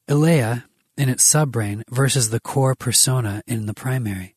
[0.07, 0.65] Elea
[0.97, 4.35] in its subbrain versus the core persona in the primary.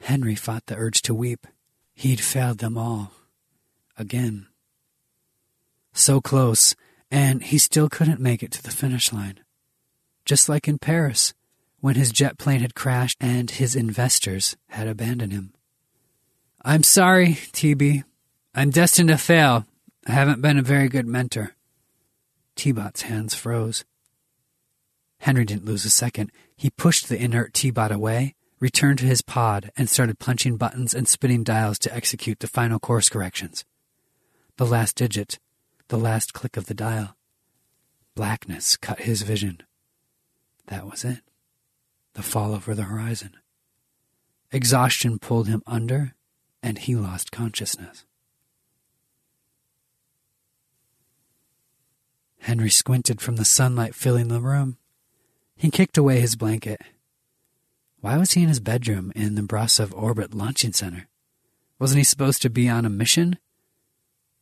[0.00, 1.46] Henry fought the urge to weep.
[1.94, 3.12] He'd failed them all.
[3.96, 4.46] Again.
[5.92, 6.74] So close,
[7.10, 9.40] and he still couldn't make it to the finish line.
[10.24, 11.34] Just like in Paris,
[11.80, 15.52] when his jet plane had crashed and his investors had abandoned him.
[16.64, 18.04] I'm sorry, TB.
[18.54, 19.66] I'm destined to fail.
[20.06, 21.54] I haven't been a very good mentor.
[22.56, 23.84] T-Bot's hands froze.
[25.18, 26.30] Henry didn't lose a second.
[26.56, 31.06] He pushed the inert T-Bot away returned to his pod and started punching buttons and
[31.06, 33.62] spinning dials to execute the final course corrections.
[34.56, 35.38] The last digit,
[35.88, 37.14] the last click of the dial.
[38.14, 39.62] Blackness cut his vision.
[40.66, 41.20] That was it.
[42.14, 43.32] The fall over the horizon.
[44.52, 46.14] Exhaustion pulled him under,
[46.62, 48.04] and he lost consciousness.
[52.40, 54.76] Henry squinted from the sunlight filling the room.
[55.56, 56.80] He kicked away his blanket
[58.04, 61.08] why was he in his bedroom in the Brasov Orbit Launching Center?
[61.78, 63.38] Wasn't he supposed to be on a mission?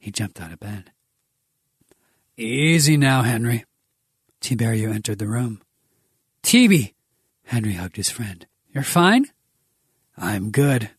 [0.01, 0.91] He jumped out of bed.
[2.37, 3.65] Easy now, Henry.
[4.41, 5.63] Tiberiu entered the room.
[6.43, 6.95] Tibi!
[7.45, 8.47] Henry hugged his friend.
[8.73, 9.27] You're fine?
[10.17, 10.91] I'm good.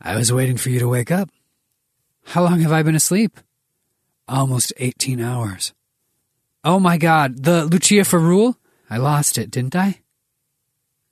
[0.00, 1.30] I was waiting for you to wake up.
[2.24, 3.40] How long have I been asleep?
[4.28, 5.72] Almost 18 hours.
[6.64, 8.56] Oh my god, the Luceafarul?
[8.90, 10.00] I lost it, didn't I?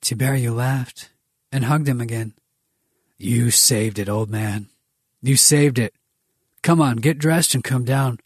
[0.01, 1.09] Tiberiu laughed
[1.51, 2.33] and hugged him again.
[3.17, 4.67] You saved it, old man.
[5.21, 5.93] You saved it.
[6.61, 8.19] Come on, get dressed and come down.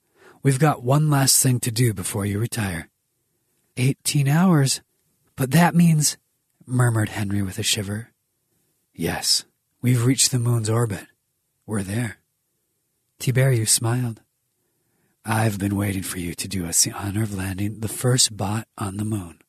[0.43, 2.89] We've got one last thing to do before you retire.
[3.77, 4.81] Eighteen hours?
[5.35, 6.17] But that means,
[6.65, 8.09] murmured Henry with a shiver.
[8.93, 9.45] Yes,
[9.81, 11.07] we've reached the moon's orbit.
[11.65, 12.17] We're there.
[13.19, 14.21] Tiberiu smiled.
[15.23, 18.67] I've been waiting for you to do us the honor of landing the first bot
[18.77, 19.39] on the moon.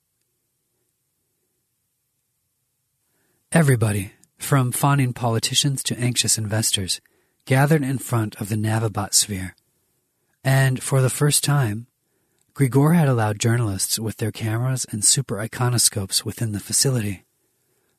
[3.51, 7.01] Everybody, from fawning politicians to anxious investors,
[7.45, 9.55] gathered in front of the Navabot sphere.
[10.45, 11.87] And for the first time,
[12.55, 17.25] Grigor had allowed journalists with their cameras and super iconoscopes within the facility.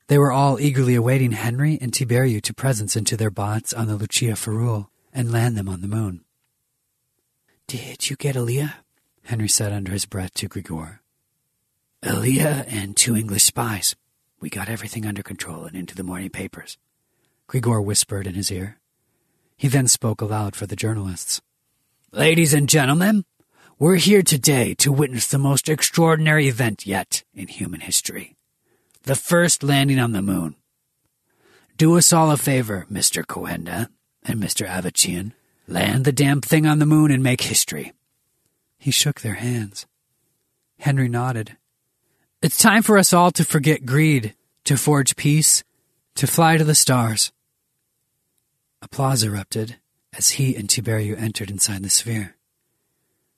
[0.08, 3.98] They were all eagerly awaiting Henry and Tiberiu to presence into their bots on the
[3.98, 6.24] Luceafarul and land them on the moon.
[7.68, 8.76] Did you get Alea?
[9.24, 11.00] Henry said under his breath to Grigor.
[12.04, 13.96] Elia and two English spies.
[14.40, 16.78] We got everything under control and into the morning papers.
[17.48, 18.78] Grigor whispered in his ear.
[19.58, 21.42] He then spoke aloud for the journalists.
[22.12, 23.24] Ladies and gentlemen,
[23.80, 28.36] we're here today to witness the most extraordinary event yet in human history.
[29.04, 30.56] The first landing on the moon.
[31.76, 33.26] Do us all a favor, Mr.
[33.26, 33.90] Coanda
[34.24, 34.68] and Mr.
[34.68, 35.34] Avachian.
[35.68, 37.94] Land the damn thing on the moon and make history.
[38.78, 39.86] He shook their hands.
[40.80, 41.58] Henry nodded.
[42.42, 45.64] It's time for us all to forget greed, to forge peace,
[46.16, 47.32] to fly to the stars.
[48.82, 49.78] Applause erupted
[50.16, 52.36] as he and Tiberiu entered inside the sphere.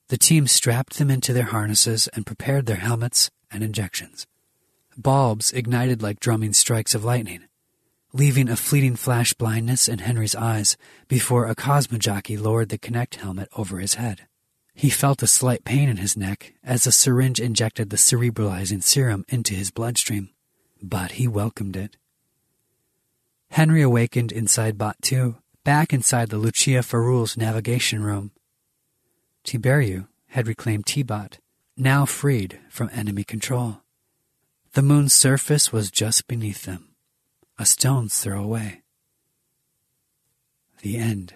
[0.07, 4.27] The team strapped them into their harnesses and prepared their helmets and injections.
[4.97, 7.45] Bulbs ignited like drumming strikes of lightning,
[8.13, 10.77] leaving a fleeting flash blindness in Henry's eyes
[11.07, 14.27] before a cosmojockey lowered the Connect helmet over his head.
[14.73, 19.25] He felt a slight pain in his neck as a syringe injected the cerebralizing serum
[19.29, 20.29] into his bloodstream,
[20.83, 21.97] but he welcomed it.
[23.51, 28.31] Henry awakened inside Bot 2, back inside the Luceafarul's navigation room.
[29.45, 31.39] Tiberiu had reclaimed T-Bot,
[31.77, 33.81] now freed from enemy control.
[34.73, 36.95] The moon's surface was just beneath them,
[37.57, 38.81] a stone's throw away.
[40.81, 41.35] The end.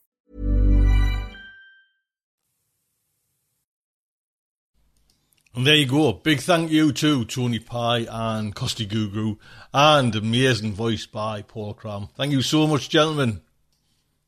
[5.53, 6.13] And there you go.
[6.13, 9.37] Big thank you to Tony Pi and Costi Gurgu
[9.73, 12.07] and amazing voice by Paul Cram.
[12.15, 13.41] Thank you so much, gentlemen.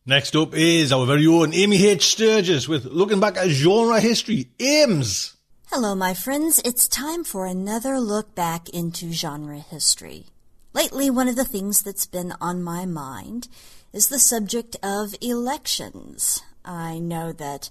[0.05, 2.07] Next up is our very own Amy H.
[2.07, 4.49] Sturgis with looking back at genre history.
[4.59, 5.37] Ames.
[5.67, 6.61] Hello, my friends.
[6.65, 10.25] It's time for another look back into genre history.
[10.73, 13.47] Lately, one of the things that's been on my mind
[13.93, 16.41] is the subject of elections.
[16.65, 17.69] I know that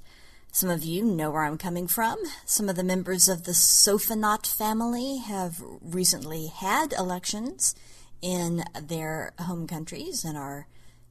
[0.54, 2.18] some of you know where I'm coming from.
[2.44, 7.74] Some of the members of the Sofanaut family have recently had elections
[8.20, 10.66] in their home countries and are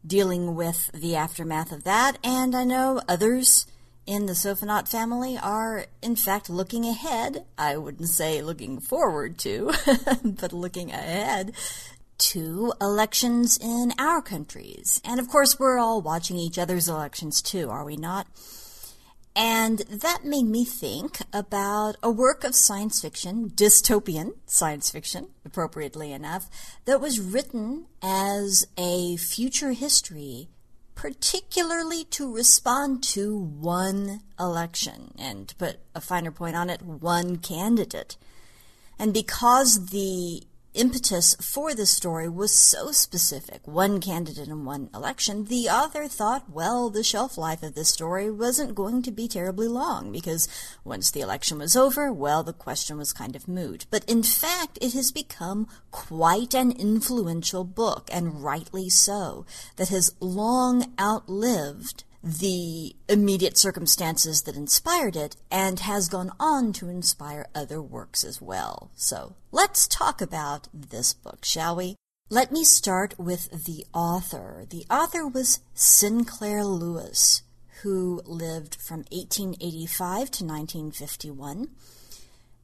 [0.06, 2.20] dealing with the aftermath of that.
[2.24, 3.66] And I know others
[4.06, 7.44] in the Sofanaut family are, in fact, looking ahead.
[7.58, 9.74] I wouldn't say looking forward to,
[10.24, 11.54] but looking ahead
[12.20, 15.02] to elections in our countries.
[15.04, 18.28] And of course, we're all watching each other's elections too, are we not?
[19.36, 26.12] And that made me think about a work of science fiction, dystopian science fiction, appropriately
[26.12, 26.50] enough,
[26.86, 30.50] that was written as a future history,
[30.96, 37.38] particularly to respond to one election, and to put a finer point on it, one
[37.38, 38.18] candidate.
[39.00, 40.44] And because the
[40.74, 46.50] impetus for this story was so specific one candidate in one election the author thought
[46.50, 50.48] well the shelf life of this story wasn't going to be terribly long because
[50.86, 53.86] once the election was over well the question was kind of moot.
[53.90, 59.46] But in fact it has become quite an influential book and rightly so
[59.76, 66.90] that has long outlived the immediate circumstances that inspired it and has gone on to
[66.90, 68.92] inspire other works as well.
[68.96, 71.96] So let's talk about this book, shall we?
[72.30, 74.66] Let me start with the author.
[74.70, 77.42] The author was Sinclair Lewis,
[77.82, 81.70] who lived from 1885 to 1951.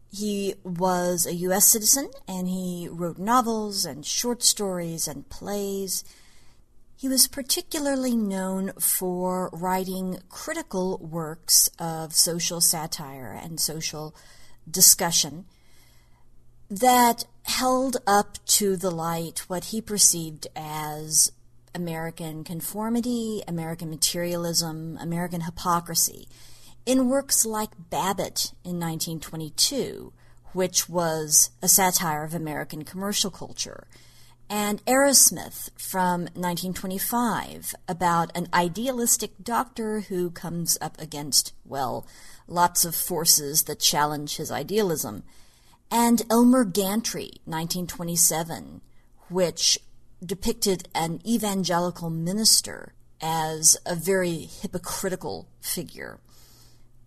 [0.09, 1.65] He was a U.S.
[1.67, 6.03] citizen and he wrote novels and short stories and plays.
[6.99, 14.15] He was particularly known for writing critical works of social satire and social
[14.69, 15.45] discussion.
[16.69, 21.31] that held up to the light what he perceived as
[21.73, 26.27] American conformity, American materialism, American hypocrisy.
[26.85, 30.11] In works like Babbitt in 1922,
[30.53, 33.87] which was a satire of American commercial culture,
[34.49, 42.05] and Arrowsmith from 1925 about an idealistic doctor who comes up against, well,
[42.47, 45.23] lots of forces that challenge his idealism,
[45.91, 48.81] and Elmer Gantry, 1927,
[49.29, 49.79] which
[50.25, 56.19] depicted an evangelical minister as a very hypocritical figure.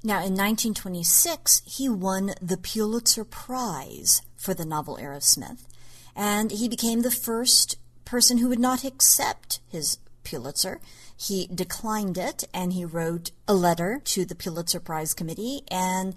[0.03, 5.67] Now, in 1926, he won the Pulitzer Prize for the novel Arrowsmith,
[6.15, 10.81] and he became the first person who would not accept his Pulitzer.
[11.17, 16.15] He declined it, and he wrote a letter to the Pulitzer Prize Committee and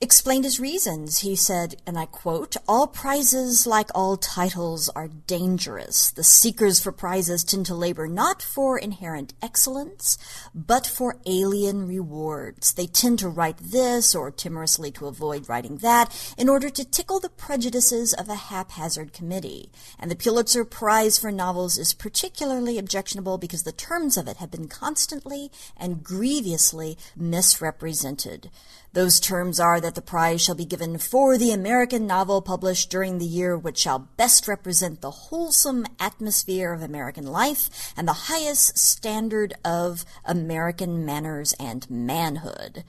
[0.00, 1.18] explained his reasons.
[1.18, 6.10] He said, and I quote, All prizes, like all titles, are dangerous.
[6.10, 10.18] The seekers for prizes tend to labor not for inherent excellence,
[10.54, 12.74] but for alien rewards.
[12.74, 17.20] They tend to write this or timorously to avoid writing that in order to tickle
[17.20, 19.70] the prejudices of a haphazard committee.
[19.98, 24.50] And the Pulitzer Prize for novels is particularly objectionable because the terms of it have
[24.50, 28.50] been constantly and grievously misrepresented.
[28.96, 33.18] Those terms are that the prize shall be given for the American novel published during
[33.18, 38.78] the year which shall best represent the wholesome atmosphere of American life and the highest
[38.78, 42.84] standard of American manners and manhood.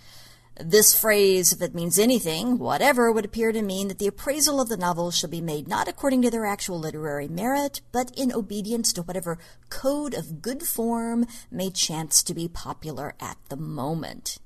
[0.57, 4.69] This phrase, if it means anything, whatever, would appear to mean that the appraisal of
[4.69, 8.93] the novels shall be made not according to their actual literary merit, but in obedience
[8.93, 9.39] to whatever
[9.69, 14.37] code of good form may chance to be popular at the moment.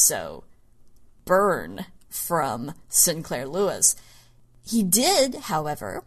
[0.00, 0.44] So,
[1.24, 3.96] burn from Sinclair Lewis.
[4.64, 6.04] He did, however,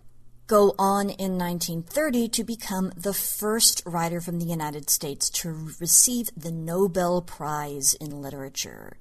[0.48, 6.30] go on in 1930 to become the first writer from the United States to receive
[6.38, 8.96] the Nobel Prize in Literature.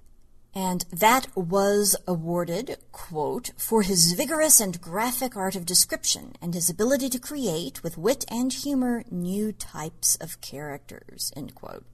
[0.57, 6.68] And that was awarded, quote, for his vigorous and graphic art of description and his
[6.68, 11.86] ability to create, with wit and humor, new types of characters, end quote.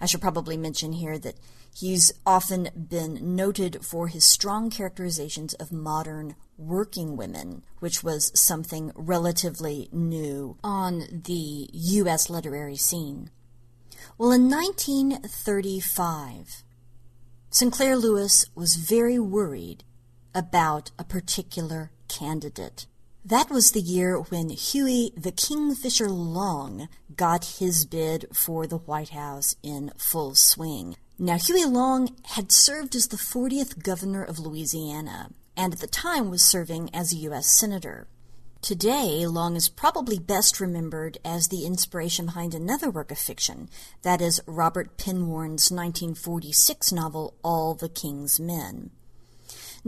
[0.00, 1.36] I should probably mention here that
[1.78, 8.92] He's often been noted for his strong characterizations of modern working women, which was something
[8.94, 12.30] relatively new on the U.S.
[12.30, 13.28] literary scene.
[14.16, 16.62] Well, in 1935,
[17.50, 19.84] Sinclair Lewis was very worried
[20.34, 22.86] about a particular candidate.
[23.26, 29.08] That was the year when Huey the Kingfisher Long got his bid for the White
[29.08, 30.94] House in full swing.
[31.18, 36.30] Now, Huey Long had served as the 40th governor of Louisiana, and at the time
[36.30, 37.48] was serving as a U.S.
[37.48, 38.06] Senator.
[38.62, 43.68] Today, Long is probably best remembered as the inspiration behind another work of fiction,
[44.02, 48.92] that is Robert Penn Warren's 1946 novel, All the King's Men.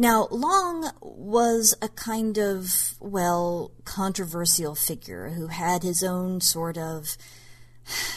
[0.01, 7.17] Now, Long was a kind of, well, controversial figure who had his own sort of,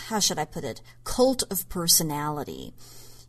[0.05, 2.75] how should I put it, cult of personality.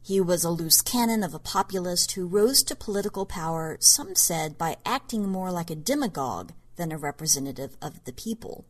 [0.03, 4.59] He was a loose cannon of a populist who rose to political power, some said,
[4.59, 8.67] by acting more like a demagogue than a representative of the people.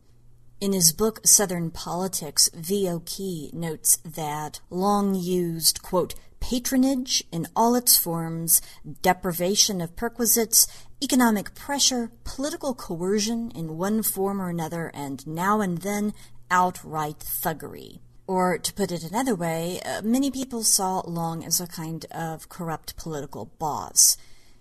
[0.61, 3.01] In his book Southern Politics, V.O.
[3.05, 8.61] Key notes that Long used, quote, patronage in all its forms,
[9.01, 10.67] deprivation of perquisites,
[11.01, 16.13] economic pressure, political coercion in one form or another, and now and then
[16.51, 17.99] outright thuggery.
[18.27, 22.49] Or, to put it another way, uh, many people saw Long as a kind of
[22.49, 24.17] corrupt political boss.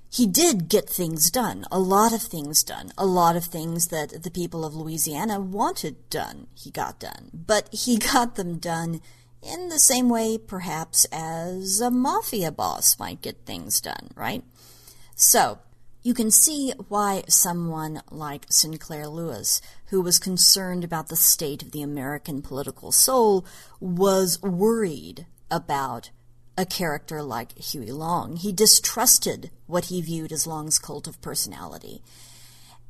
[0.09, 4.23] He did get things done, a lot of things done, a lot of things that
[4.23, 7.31] the people of Louisiana wanted done, he got done.
[7.33, 9.01] But he got them done
[9.43, 14.45] in the same way, perhaps, as a mafia boss might get things done, right?
[15.15, 15.59] So,
[16.03, 21.73] you can see why someone like Sinclair Lewis, who was concerned about the state of
[21.73, 23.45] the American political soul,
[23.81, 26.11] was worried about
[26.57, 28.37] a character like Huey Long.
[28.37, 32.03] He distrusted what he viewed as Long's cult of personality.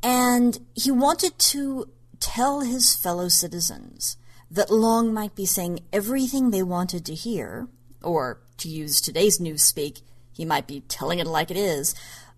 [0.03, 1.89] And he wanted to
[2.19, 4.17] tell his fellow citizens
[4.53, 7.69] that Long might be saying everything they wanted to hear,
[8.03, 11.95] or to use today's newspeak, he might be telling it like it is,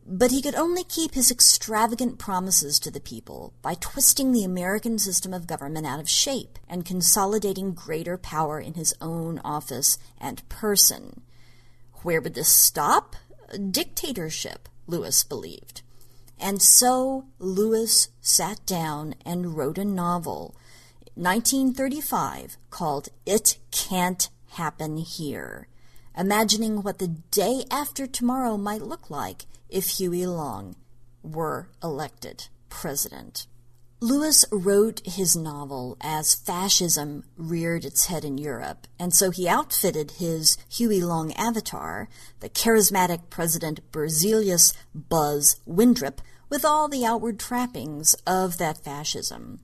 [0.07, 4.97] but he could only keep his extravagant promises to the people by twisting the American
[4.97, 10.49] system of government out of shape and consolidating greater power in his own office and
[10.49, 11.23] person.
[12.03, 13.17] Where would this stop?
[13.71, 15.83] Dictatorship, Lewis believed.
[16.39, 20.55] And so Lewis sat down and wrote a novel,
[21.17, 25.69] 1935, called It Can't Happen Here,
[26.17, 30.75] imagining what the day after tomorrow might look like if Huey Long
[31.23, 33.47] were elected president.
[34.01, 40.11] Lewis wrote his novel as fascism reared its head in Europe, and so he outfitted
[40.19, 42.09] his Huey Long avatar,
[42.41, 46.19] the charismatic President Berzelius Buzz Windrip,
[46.51, 49.61] with all the outward trappings of that fascism.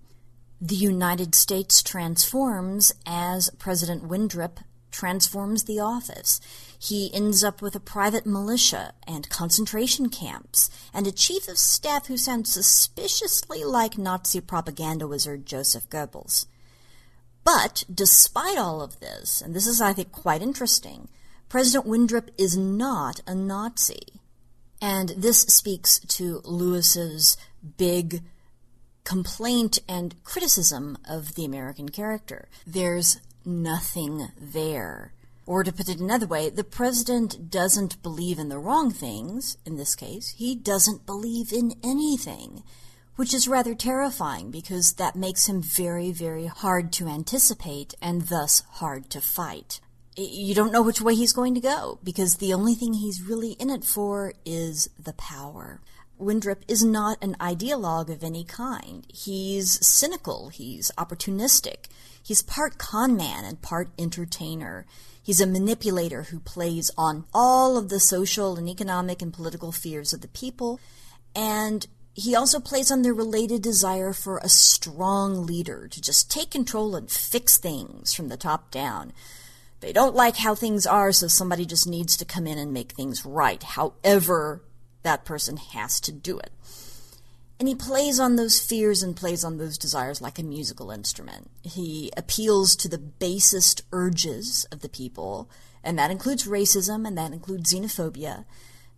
[0.62, 4.58] The United States transforms as President Windrip
[4.90, 6.38] transforms the office.
[6.78, 12.08] He ends up with a private militia and concentration camps, and a chief of staff
[12.08, 16.44] who sounds suspiciously like Nazi propaganda wizard Joseph Goebbels.
[17.42, 21.08] But despite all of this, and this is, I think, quite interesting,
[21.48, 24.20] President Windrip is not a Nazi.
[24.82, 27.38] And this speaks to Lewis's
[27.78, 28.22] big
[29.04, 32.48] complaint and criticism of the American character.
[32.66, 35.12] There's nothing there.
[35.46, 39.76] Or to put it another way, the president doesn't believe in the wrong things, in
[39.76, 40.34] this case.
[40.36, 42.62] He doesn't believe in anything,
[43.16, 48.62] which is rather terrifying because that makes him very, very hard to anticipate and thus
[48.74, 49.80] hard to fight.
[50.16, 53.52] You don't know which way he's going to go because the only thing he's really
[53.52, 55.80] in it for is the power.
[56.20, 59.06] Windrip is not an ideologue of any kind.
[59.08, 61.86] He's cynical, he's opportunistic,
[62.22, 64.86] he's part con man and part entertainer.
[65.22, 70.12] He's a manipulator who plays on all of the social and economic and political fears
[70.12, 70.80] of the people,
[71.34, 76.50] and he also plays on their related desire for a strong leader to just take
[76.50, 79.12] control and fix things from the top down.
[79.80, 82.92] They don't like how things are, so somebody just needs to come in and make
[82.92, 84.62] things right, however
[85.02, 86.50] that person has to do it.
[87.58, 91.50] And he plays on those fears and plays on those desires like a musical instrument.
[91.62, 95.50] He appeals to the basest urges of the people,
[95.84, 98.46] and that includes racism and that includes xenophobia,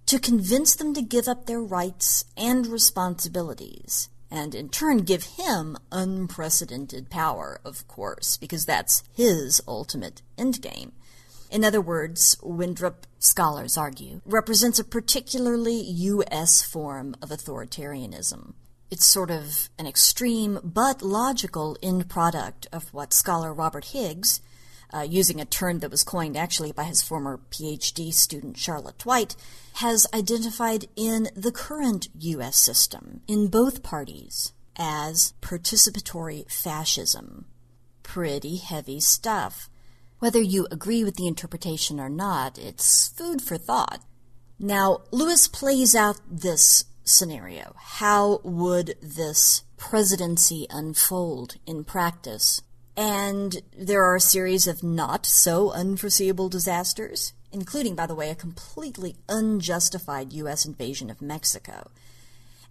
[0.06, 5.76] to convince them to give up their rights and responsibilities, and in turn give him
[5.90, 10.92] unprecedented power, of course, because that's his ultimate endgame.
[11.52, 16.62] In other words, Windrip, scholars argue, represents a particularly U.S.
[16.62, 18.54] form of authoritarianism.
[18.90, 24.40] It's sort of an extreme but logical end product of what scholar Robert Higgs,
[24.94, 29.36] uh, using a term that was coined actually by his former PhD student Charlotte Twight,
[29.74, 32.56] has identified in the current U.S.
[32.56, 37.44] system, in both parties, as participatory fascism.
[38.02, 39.68] Pretty heavy stuff.
[40.22, 44.04] Whether you agree with the interpretation or not, it's food for thought.
[44.56, 47.74] Now, Lewis plays out this scenario.
[47.76, 52.62] How would this presidency unfold in practice?
[52.96, 58.36] And there are a series of not so unforeseeable disasters, including, by the way, a
[58.36, 60.64] completely unjustified U.S.
[60.64, 61.90] invasion of Mexico.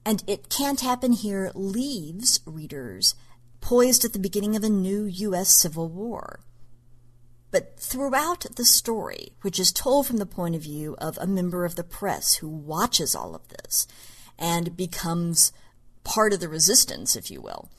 [0.06, 3.14] And It Can't Happen Here leaves readers
[3.60, 5.50] poised at the beginning of a new U.S.
[5.50, 6.40] Civil War.
[7.52, 11.66] But throughout the story, which is told from the point of view of a member
[11.66, 13.88] of the press who watches all of this
[14.40, 15.52] and becomes
[16.04, 17.70] part of the resistance, if you will,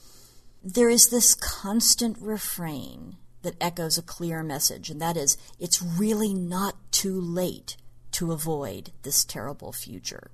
[0.63, 6.33] there is this constant refrain that echoes a clear message, and that is it's really
[6.35, 7.77] not too late
[8.13, 10.31] to avoid this terrible future.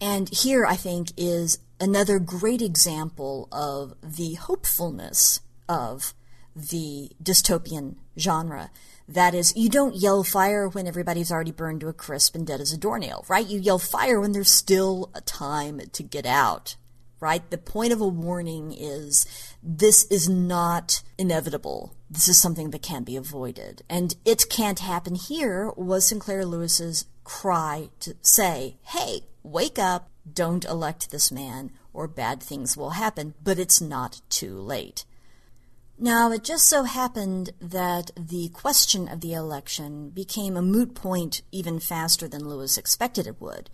[0.00, 6.12] And here, I think, is another great example of the hopefulness of
[6.58, 8.70] the dystopian genre.
[9.06, 12.60] That is, you don't yell fire when everybody's already burned to a crisp and dead
[12.60, 13.46] as a doornail, right?
[13.46, 16.76] You yell fire when there's still a time to get out,
[17.18, 17.48] right?
[17.50, 19.26] The point of a warning is
[19.62, 21.94] this is not inevitable.
[22.10, 23.82] This is something that can be avoided.
[23.88, 30.64] And it can't happen here was Sinclair Lewis's cry to say, hey, wake up, don't
[30.66, 35.04] elect this man, or bad things will happen, but it's not too late.
[36.00, 41.42] Now, it just so happened that the question of the election became a moot point
[41.50, 43.68] even faster than Lewis expected it would,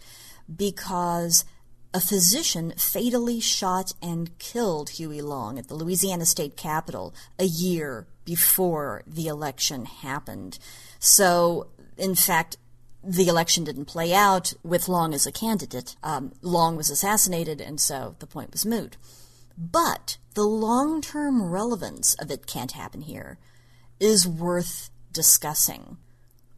[0.55, 1.45] because
[1.93, 8.07] a physician fatally shot and killed Huey Long at the Louisiana State Capitol a year
[8.25, 10.59] before the election happened.
[10.99, 11.68] So,
[11.99, 12.57] in fact,
[13.03, 15.95] the election didn't play out with Long as a candidate.
[16.03, 18.97] Um, Long was assassinated, and so the point was moot.
[19.57, 23.39] But the long term relevance of it can't happen here
[24.01, 25.99] is worth discussing.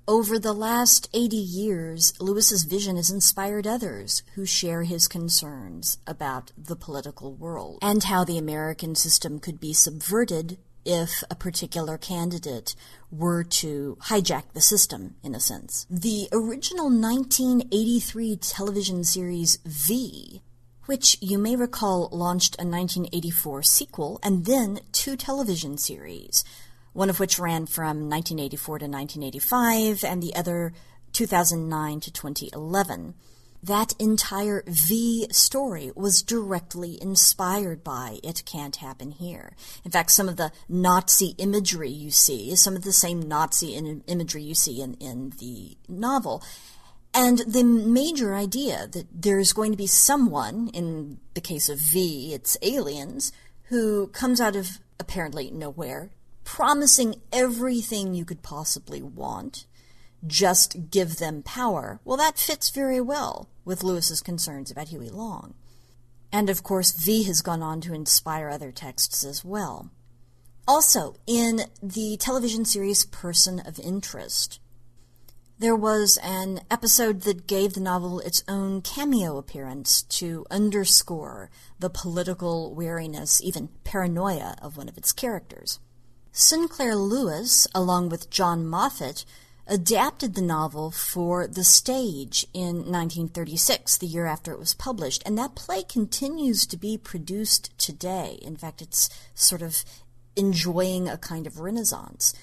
[0.09, 6.53] Over the last 80 years, Lewis's vision has inspired others who share his concerns about
[6.57, 12.77] the political world and how the American system could be subverted if a particular candidate
[13.11, 15.87] were to hijack the system, in a sense.
[15.91, 20.41] The original 1983 television series V,
[20.87, 26.45] which you may recall launched a 1984 sequel and then two television series,
[26.93, 30.73] one of which ran from 1984 to 1985 and the other
[31.13, 33.15] 2009 to 2011.
[33.63, 39.57] That entire V story was directly inspired by It Can't Happen Here.
[39.85, 43.75] In fact, some of the Nazi imagery you see is some of the same Nazi
[43.75, 46.45] in- imagery you see in, in the novel.
[47.19, 52.35] And the major idea that there's going to be someone, in the case of V,
[52.35, 53.33] it's aliens,
[53.65, 56.11] who comes out of apparently nowhere,
[56.45, 59.65] promising everything you could possibly want,
[60.27, 62.01] just give them power.
[62.05, 65.55] Well, that fits very well with Lewis's concerns about Huey Long.
[66.31, 69.91] And of course, V has gone on to inspire other texts as well.
[70.69, 74.61] Also, in the television series Person of Interest,
[75.59, 81.89] there was an episode that gave the novel its own cameo appearance to underscore the
[81.89, 85.81] political wariness, even paranoia, of one of its characters.
[86.31, 89.25] Sinclair Lewis, along with John Moffitt,
[89.67, 95.39] adapted the novel for the stage in 1936, the year after it was published, and
[95.39, 98.39] that play continues to be produced today.
[98.43, 99.85] In fact, it's sort of
[100.37, 102.35] enjoying a kind of renaissance.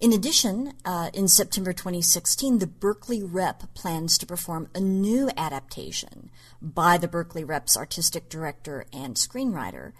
[0.00, 6.30] In addition, uh, in September 2016, the Berkeley Rep plans to perform a new adaptation
[6.62, 9.92] by the Berkeley Rep's artistic director and screenwriter.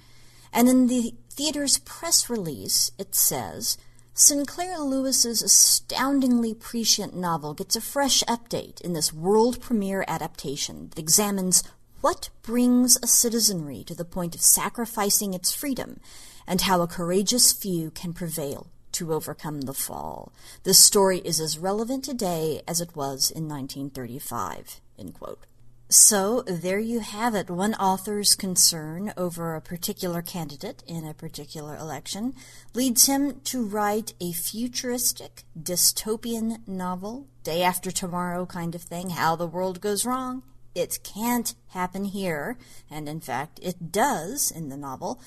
[0.53, 3.77] And in the theater's press release, it says
[4.15, 10.99] Sinclair Lewis's astoundingly prescient novel gets a fresh update in this world premiere adaptation that
[11.01, 11.65] examines
[12.03, 15.99] what brings a citizenry to the point of sacrificing its freedom
[16.47, 18.69] and how a courageous few can prevail
[18.99, 20.33] to overcome the fall.
[20.65, 24.81] The story is as relevant today as it was in 1935.
[24.99, 25.47] End quote.
[25.89, 27.49] So there you have it.
[27.49, 32.35] One author's concern over a particular candidate in a particular election
[32.75, 39.35] leads him to write a futuristic, dystopian novel, day after tomorrow kind of thing, how
[39.35, 40.43] the world goes wrong.
[40.75, 42.59] It can't happen here,
[42.91, 45.21] and in fact, it does in the novel.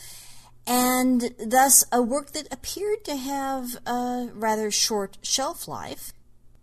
[0.67, 6.13] And thus, a work that appeared to have a rather short shelf life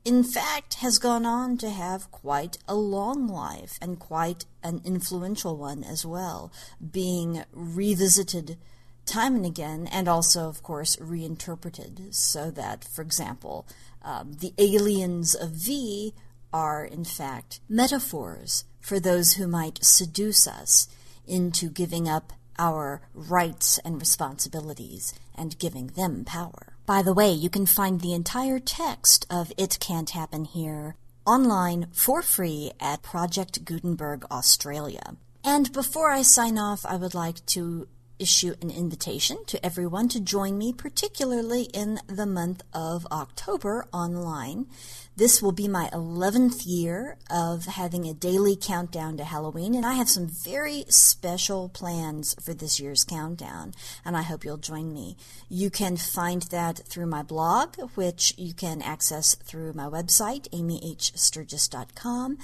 [0.08, 5.54] in fact, has gone on to have quite a long life and quite an influential
[5.54, 6.50] one as well,
[6.92, 8.56] being revisited
[9.04, 13.66] time and again, and also, of course, reinterpreted so that, for example,
[14.00, 16.14] um, the aliens of V
[16.54, 20.88] are, in fact, metaphors for those who might seduce us
[21.26, 26.74] into giving up our rights and responsibilities and giving them power.
[26.86, 30.96] By the way, you can find the entire text of It Can't Happen Here
[31.26, 35.16] online for free at Project Gutenberg Australia.
[35.44, 37.86] And before I sign off, I would like to
[38.18, 44.66] issue an invitation to everyone to join me, particularly in the month of October online.
[45.18, 49.94] This will be my 11th year of having a daily countdown to Halloween, and I
[49.94, 55.16] have some very special plans for this year's countdown, and I hope you'll join me.
[55.48, 62.38] You can find that through my blog, which you can access through my website, amyhsturgis.com.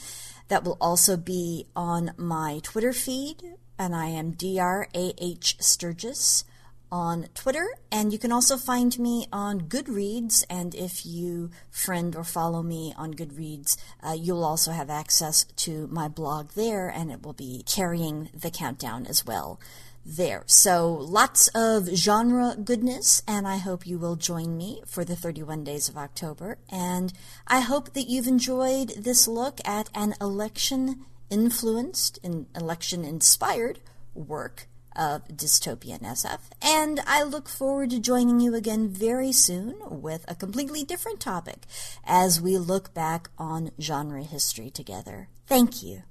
[0.49, 6.43] That will also be on my Twitter feed, and I am DRAH Sturgis
[6.91, 10.45] on Twitter, and you can also find me on Goodreads.
[10.49, 15.87] And if you friend or follow me on Goodreads, uh, you'll also have access to
[15.89, 19.61] my blog there, and it will be carrying the countdown as well
[20.05, 20.45] there.
[20.47, 25.65] So lots of genre goodness, and I hope you will join me for the 31
[25.65, 26.59] days of October.
[26.71, 27.13] And
[27.47, 33.81] I hope that you've enjoyed this look at an election influenced, an election inspired
[34.15, 40.25] work of Dystopian SF, and I look forward to joining you again very soon with
[40.29, 41.65] a completely different topic
[42.05, 45.29] as we look back on genre history together.
[45.47, 46.03] Thank you.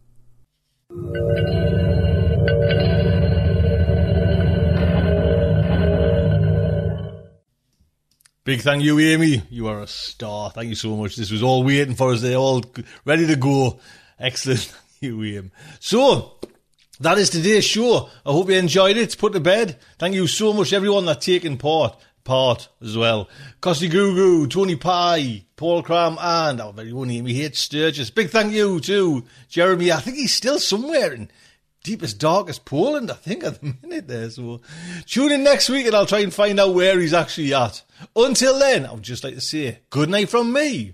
[8.45, 9.41] Big thank you, Amy.
[9.49, 10.49] You are a star.
[10.49, 11.15] Thank you so much.
[11.15, 12.21] This was all waiting for us.
[12.21, 12.61] They're all
[13.05, 13.79] ready to go.
[14.19, 14.59] Excellent.
[14.99, 15.51] Thank you, Amy.
[15.79, 16.33] So,
[16.99, 18.09] that is today's show.
[18.25, 19.17] I hope you enjoyed it.
[19.17, 19.79] Put to bed.
[19.97, 21.99] Thank you so much, everyone that's taken part.
[22.23, 23.27] part as well.
[23.61, 27.57] Costi Gurgu, Tony Pi, Paul Cram, and our very own Amy H.
[27.57, 28.09] Sturgis.
[28.09, 29.91] Big thank you to Jeremy.
[29.91, 31.29] I think he's still somewhere in
[31.83, 34.29] deepest, darkest Poland, I think, at the minute there.
[34.29, 34.61] So
[35.05, 37.81] tune in next week and I'll try and find out where he's actually at.
[38.15, 40.93] Until then, I would just like to say good night from me.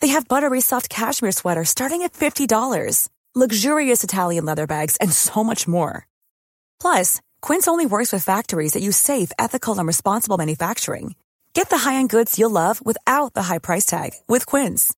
[0.00, 5.44] They have buttery soft cashmere sweaters starting at $50, luxurious Italian leather bags, and so
[5.44, 6.06] much more.
[6.80, 11.14] Plus, Quince only works with factories that use safe, ethical, and responsible manufacturing.
[11.52, 14.92] Get the high-end goods you'll love without the high price tag with Quince.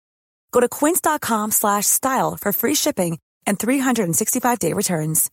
[0.52, 5.30] Go to quince.com/style for free shipping and 365-day returns.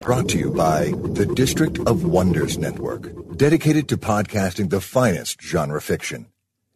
[0.00, 5.80] brought to you by the District of Wonders Network, dedicated to podcasting the finest genre
[5.80, 6.26] fiction.